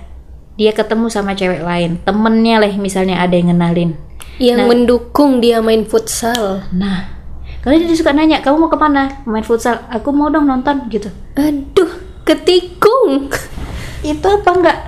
dia 0.56 0.72
ketemu 0.72 1.12
sama 1.12 1.36
cewek 1.36 1.64
lain 1.64 2.00
temennya 2.04 2.64
lah 2.64 2.72
misalnya 2.80 3.20
ada 3.20 3.36
yang 3.36 3.52
ngenalin. 3.52 3.92
Yang 4.36 4.60
mendukung 4.68 5.40
dia 5.40 5.64
main 5.64 5.88
futsal. 5.88 6.68
nah 6.76 7.16
kalau 7.64 7.82
dia 7.82 7.98
suka 7.98 8.14
nanya 8.14 8.46
kamu 8.46 8.68
mau 8.68 8.70
ke 8.70 8.78
mana? 8.78 9.26
Main 9.26 9.42
futsal? 9.42 9.84
Aku 9.90 10.14
mau 10.14 10.30
dong 10.30 10.46
nonton 10.48 10.86
gitu. 10.92 11.10
Aduh 11.34 11.92
ketikung. 12.22 13.28
Itu 14.06 14.28
apa 14.28 14.50
enggak? 14.54 14.80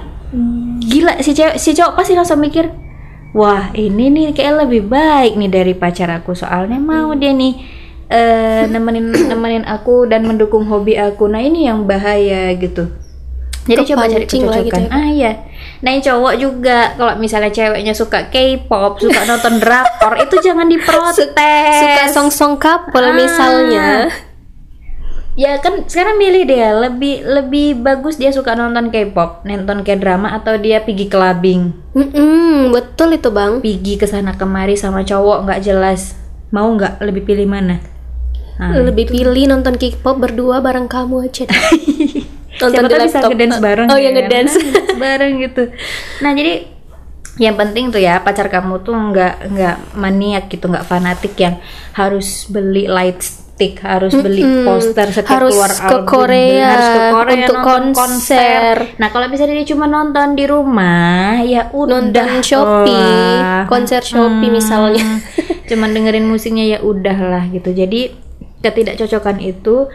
Gila 0.86 1.20
si 1.26 1.34
cewek 1.34 1.58
si 1.58 1.74
cowok 1.74 1.98
pasti 2.00 2.14
langsung 2.14 2.38
mikir 2.38 2.70
wah 3.36 3.72
ini 3.74 4.12
nih 4.14 4.26
kayak 4.36 4.68
lebih 4.68 4.88
baik 4.88 5.36
nih 5.36 5.50
dari 5.52 5.74
pacar 5.76 6.12
aku. 6.22 6.38
Soalnya 6.38 6.80
mau 6.80 7.12
dia 7.18 7.34
nih 7.36 7.54
eh 8.08 8.64
nemenin 8.72 9.10
nemenin 9.32 9.66
aku 9.68 10.08
dan 10.08 10.24
mendukung 10.24 10.64
hobi 10.70 10.96
aku. 10.96 11.28
Nah 11.28 11.42
ini 11.42 11.68
yang 11.68 11.84
bahaya 11.90 12.54
gitu 12.56 13.07
jadi 13.68 13.84
coba 13.86 14.04
cari 14.08 14.24
gitu. 14.24 14.48
kecocokan. 14.48 14.84
Kak. 14.88 14.90
ah 14.90 15.08
iya. 15.08 15.32
Nah 15.78 15.90
yang 15.92 16.02
cowok 16.02 16.34
juga 16.40 16.78
kalau 16.96 17.14
misalnya 17.16 17.52
ceweknya 17.52 17.94
suka 17.94 18.32
K-pop 18.32 18.98
suka 18.98 19.22
nonton 19.30 19.60
drakor 19.60 20.14
itu 20.18 20.36
jangan 20.40 20.66
diprotes. 20.66 21.20
Suka 21.78 22.04
song-song 22.10 22.56
couple 22.56 23.04
Ah. 23.04 23.14
misalnya. 23.14 23.88
Ya 25.38 25.62
kan 25.62 25.86
sekarang 25.86 26.18
milih 26.18 26.50
dia. 26.50 26.74
Lebih 26.74 27.22
lebih 27.22 27.78
bagus 27.78 28.18
dia 28.18 28.34
suka 28.34 28.58
nonton 28.58 28.90
K-pop, 28.90 29.46
nonton 29.46 29.86
K-drama 29.86 30.34
atau 30.34 30.58
dia 30.58 30.82
pergi 30.82 31.06
clubbing, 31.06 31.94
Mm-mm, 31.94 32.74
betul 32.74 33.14
itu 33.14 33.30
bang. 33.30 33.62
Pergi 33.62 34.02
ke 34.02 34.10
sana 34.10 34.34
kemari 34.34 34.74
sama 34.74 35.06
cowok 35.06 35.46
nggak 35.46 35.62
jelas. 35.62 36.18
Mau 36.50 36.66
nggak? 36.74 37.06
Lebih 37.06 37.22
pilih 37.22 37.46
mana? 37.46 37.78
Nah, 38.58 38.74
lebih 38.82 39.14
pilih 39.14 39.46
nonton 39.46 39.78
K-pop 39.78 40.18
berdua 40.18 40.58
bareng 40.58 40.90
kamu 40.90 41.30
aja 41.30 41.46
deh. 42.58 42.74
siapa 42.74 42.88
tahu 42.90 43.06
bisa 43.06 43.20
ngedance 43.30 43.58
bareng. 43.62 43.88
oh 43.94 43.98
ya 43.98 44.10
kan? 44.10 44.16
ngedance 44.18 44.54
Nah, 44.58 44.98
bareng 45.06 45.34
gitu. 45.46 45.64
Nah, 46.26 46.32
jadi 46.34 46.54
yang 47.38 47.54
penting 47.54 47.94
tuh 47.94 48.02
ya 48.02 48.18
pacar 48.26 48.50
kamu 48.50 48.82
tuh 48.82 48.98
nggak 48.98 49.54
nggak 49.54 49.78
maniak 49.94 50.50
gitu, 50.50 50.66
nggak 50.66 50.86
fanatik 50.90 51.38
yang 51.38 51.62
harus 51.94 52.50
beli 52.50 52.90
light 52.90 53.22
stick, 53.22 53.82
harus 53.82 54.14
beli 54.14 54.46
poster 54.66 55.10
setiap 55.10 55.42
Harus 55.42 55.54
keluar 55.54 55.72
ke 55.74 55.86
album, 55.86 56.06
Korea 56.06 56.66
harus 56.70 56.90
ke 56.90 57.02
Korea 57.10 57.34
untuk 57.34 57.58
nonton 57.58 57.84
konser. 57.94 58.76
Nah, 59.02 59.08
kalau 59.10 59.26
misalnya 59.30 59.54
dia 59.58 59.68
cuma 59.74 59.86
nonton 59.90 60.28
di 60.38 60.46
rumah, 60.46 61.42
ya 61.42 61.70
udah 61.74 61.90
nonton 61.90 62.30
Shopee 62.46 62.94
lah. 63.42 63.66
konser 63.66 64.02
Shopee 64.06 64.50
misalnya 64.54 65.02
Hmm, 65.02 65.20
cuman 65.70 65.90
dengerin 65.94 66.26
musiknya 66.30 66.78
ya 66.78 66.80
udahlah 66.86 67.50
gitu. 67.50 67.74
Jadi 67.74 68.14
ketidakcocokan 68.62 69.38
itu 69.42 69.90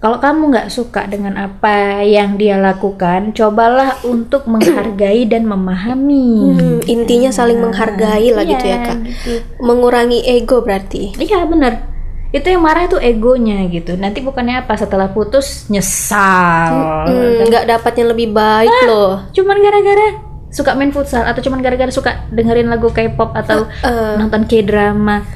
kalau 0.00 0.16
kamu 0.16 0.48
nggak 0.48 0.68
suka 0.68 1.04
dengan 1.04 1.36
apa 1.36 2.00
yang 2.00 2.34
dia 2.34 2.56
lakukan, 2.56 3.36
cobalah 3.36 4.00
untuk 4.02 4.48
menghargai 4.48 5.28
dan 5.28 5.44
memahami. 5.44 6.56
Hmm, 6.56 6.78
intinya 6.84 7.28
saling 7.28 7.60
menghargai 7.60 8.32
lah 8.32 8.42
gitu 8.42 8.64
ya 8.64 8.80
Iya, 8.80 8.86
kak. 8.86 8.96
gitu. 9.04 9.30
mengurangi 9.60 10.24
ego 10.24 10.64
berarti. 10.64 11.12
Iya 11.14 11.44
bener 11.44 11.92
itu 12.30 12.46
yang 12.46 12.62
marah 12.62 12.86
itu 12.86 12.94
egonya 12.96 13.66
gitu. 13.66 13.98
Nanti 13.98 14.22
bukannya 14.22 14.62
apa? 14.62 14.78
Setelah 14.78 15.10
putus 15.10 15.66
nyesal. 15.66 16.70
Hmm, 17.10 17.42
nggak 17.44 17.66
dapat 17.66 17.92
yang 17.98 18.08
lebih 18.14 18.30
baik 18.30 18.70
loh. 18.86 19.26
Cuman 19.34 19.58
gara-gara 19.58 20.06
suka 20.48 20.74
main 20.74 20.90
futsal 20.90 21.26
atau 21.26 21.42
cuman 21.42 21.58
gara-gara 21.58 21.90
suka 21.90 22.30
dengerin 22.30 22.70
lagu 22.70 22.86
K-pop 22.88 23.34
atau 23.34 23.66
Eh, 23.82 24.14
nonton 24.16 24.46
K-drama. 24.46 25.26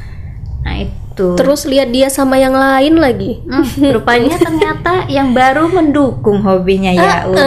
Nah 0.63 0.75
itu 0.79 0.95
terus 1.15 1.65
lihat 1.65 1.95
dia 1.95 2.11
sama 2.11 2.37
yang 2.37 2.55
lain 2.55 2.99
lagi. 2.99 3.41
Hmm, 3.47 3.67
rupanya 3.95 4.37
ternyata 4.47 5.07
yang 5.07 5.31
baru 5.31 5.71
mendukung 5.71 6.43
hobinya 6.43 6.91
ya 6.91 7.31
udah 7.31 7.47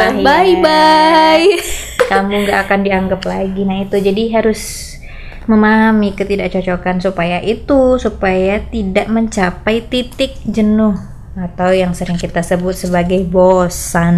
lah 0.00 0.12
ya. 0.16 0.24
bye 0.24 0.54
bye 0.64 1.48
kamu 2.12 2.44
nggak 2.44 2.58
akan 2.68 2.80
dianggap 2.84 3.22
lagi. 3.24 3.62
Nah 3.64 3.84
itu 3.84 3.96
jadi 3.96 4.22
harus 4.36 4.92
memahami 5.48 6.14
ketidakcocokan 6.14 7.02
supaya 7.02 7.42
itu 7.42 7.98
supaya 7.98 8.62
tidak 8.70 9.10
mencapai 9.10 9.82
titik 9.82 10.38
jenuh 10.46 10.94
atau 11.34 11.72
yang 11.72 11.96
sering 11.96 12.20
kita 12.20 12.44
sebut 12.44 12.76
sebagai 12.76 13.24
bosan. 13.26 14.16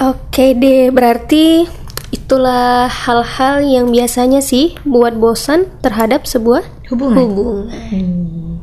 Oke 0.00 0.56
deh, 0.56 0.88
berarti 0.94 1.66
itulah 2.14 2.86
hal-hal 2.88 3.60
yang 3.62 3.86
biasanya 3.90 4.40
sih 4.40 4.78
buat 4.86 5.18
bosan 5.18 5.68
terhadap 5.82 6.24
sebuah 6.24 6.62
hubungan 6.90 7.16
hubungan. 7.22 7.66
Hmm. 7.70 8.54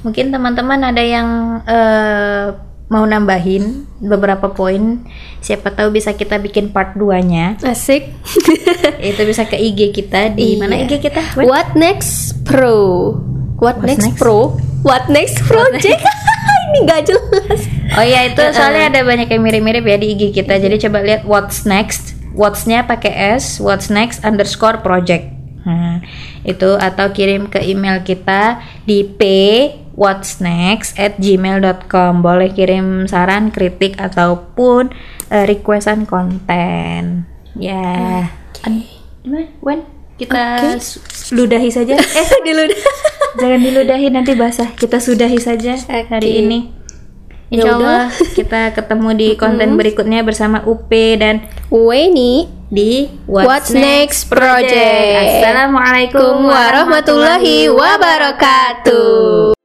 mungkin 0.00 0.30
teman-teman 0.30 0.80
ada 0.86 1.02
yang 1.02 1.28
eh, 1.66 2.46
mau 2.86 3.02
nambahin 3.02 3.82
beberapa 3.98 4.54
poin 4.54 5.02
siapa 5.42 5.74
tahu 5.74 5.90
bisa 5.90 6.14
kita 6.14 6.38
bikin 6.38 6.70
part 6.70 6.94
2 6.94 7.18
nya 7.26 7.58
Asik. 7.58 8.14
itu 9.10 9.20
bisa 9.26 9.42
ke 9.42 9.58
IG 9.58 9.90
kita 9.90 10.30
di 10.30 10.54
mana 10.54 10.78
Iya. 10.78 10.86
IG 10.86 11.10
kita 11.10 11.20
What 11.42 11.74
next 11.74 12.38
pro? 12.46 13.10
What 13.58 13.82
What's 13.82 13.88
next, 13.90 14.04
next? 14.14 14.18
pro? 14.22 14.54
What 14.86 15.10
next 15.10 15.42
project? 15.42 15.98
Ini 16.66 16.78
gak 16.84 17.02
jelas. 17.08 17.60
Oh 17.94 18.02
iya 18.02 18.26
itu 18.26 18.42
soalnya 18.52 18.90
ada 18.90 19.00
banyak 19.02 19.30
yang 19.30 19.42
mirip-mirip 19.42 19.82
ya 19.82 19.96
di 19.96 20.14
IG 20.14 20.34
kita. 20.34 20.58
Jadi 20.58 20.82
coba 20.86 20.98
lihat 21.02 21.22
what's 21.24 21.62
next. 21.62 22.14
What's-nya 22.36 22.84
pakai 22.84 23.38
S, 23.38 23.56
what's 23.58 23.88
next 23.88 24.20
underscore 24.20 24.84
project. 24.84 25.32
Nah, 25.66 25.98
itu 26.46 26.78
atau 26.78 27.10
kirim 27.10 27.50
ke 27.50 27.58
email 27.58 28.06
kita 28.06 28.62
di 28.86 29.02
p 29.02 29.22
what's 29.98 30.38
next 30.38 30.94
at 30.94 31.18
gmail.com 31.18 32.22
boleh 32.22 32.54
kirim 32.54 33.10
saran 33.10 33.50
kritik 33.50 33.98
ataupun 33.98 34.94
eh, 35.34 35.44
requestan 35.44 36.06
konten. 36.06 37.26
Ya. 37.58 38.30
An- 38.62 38.86
gimana? 39.26 39.50
Wen 39.58 39.80
kita 40.16 40.78
su- 40.78 41.02
ludahi 41.34 41.68
saja. 41.74 41.98
Eh 42.20 42.28
Dulu 42.46 42.62
jangan 43.36 43.60
diludahi 43.60 44.06
nanti 44.08 44.32
basah. 44.38 44.70
Kita 44.78 45.02
sudahi 45.02 45.36
saja 45.42 45.76
hari 46.08 46.46
ini. 46.46 46.58
Ya 47.46 47.62
Insya 47.62 47.78
Allah 47.78 48.04
kita 48.34 48.60
ketemu 48.74 49.08
di 49.14 49.28
konten 49.42 49.78
berikutnya 49.78 50.22
bersama 50.26 50.62
UP 50.66 50.90
dan 50.90 51.46
Weni 51.70 52.55
di 52.70 53.08
What's 53.26 53.70
Next 53.72 54.26
Project. 54.26 55.42
Assalamualaikum 55.42 56.46
warahmatullahi 56.46 57.70
wabarakatuh. 57.70 59.55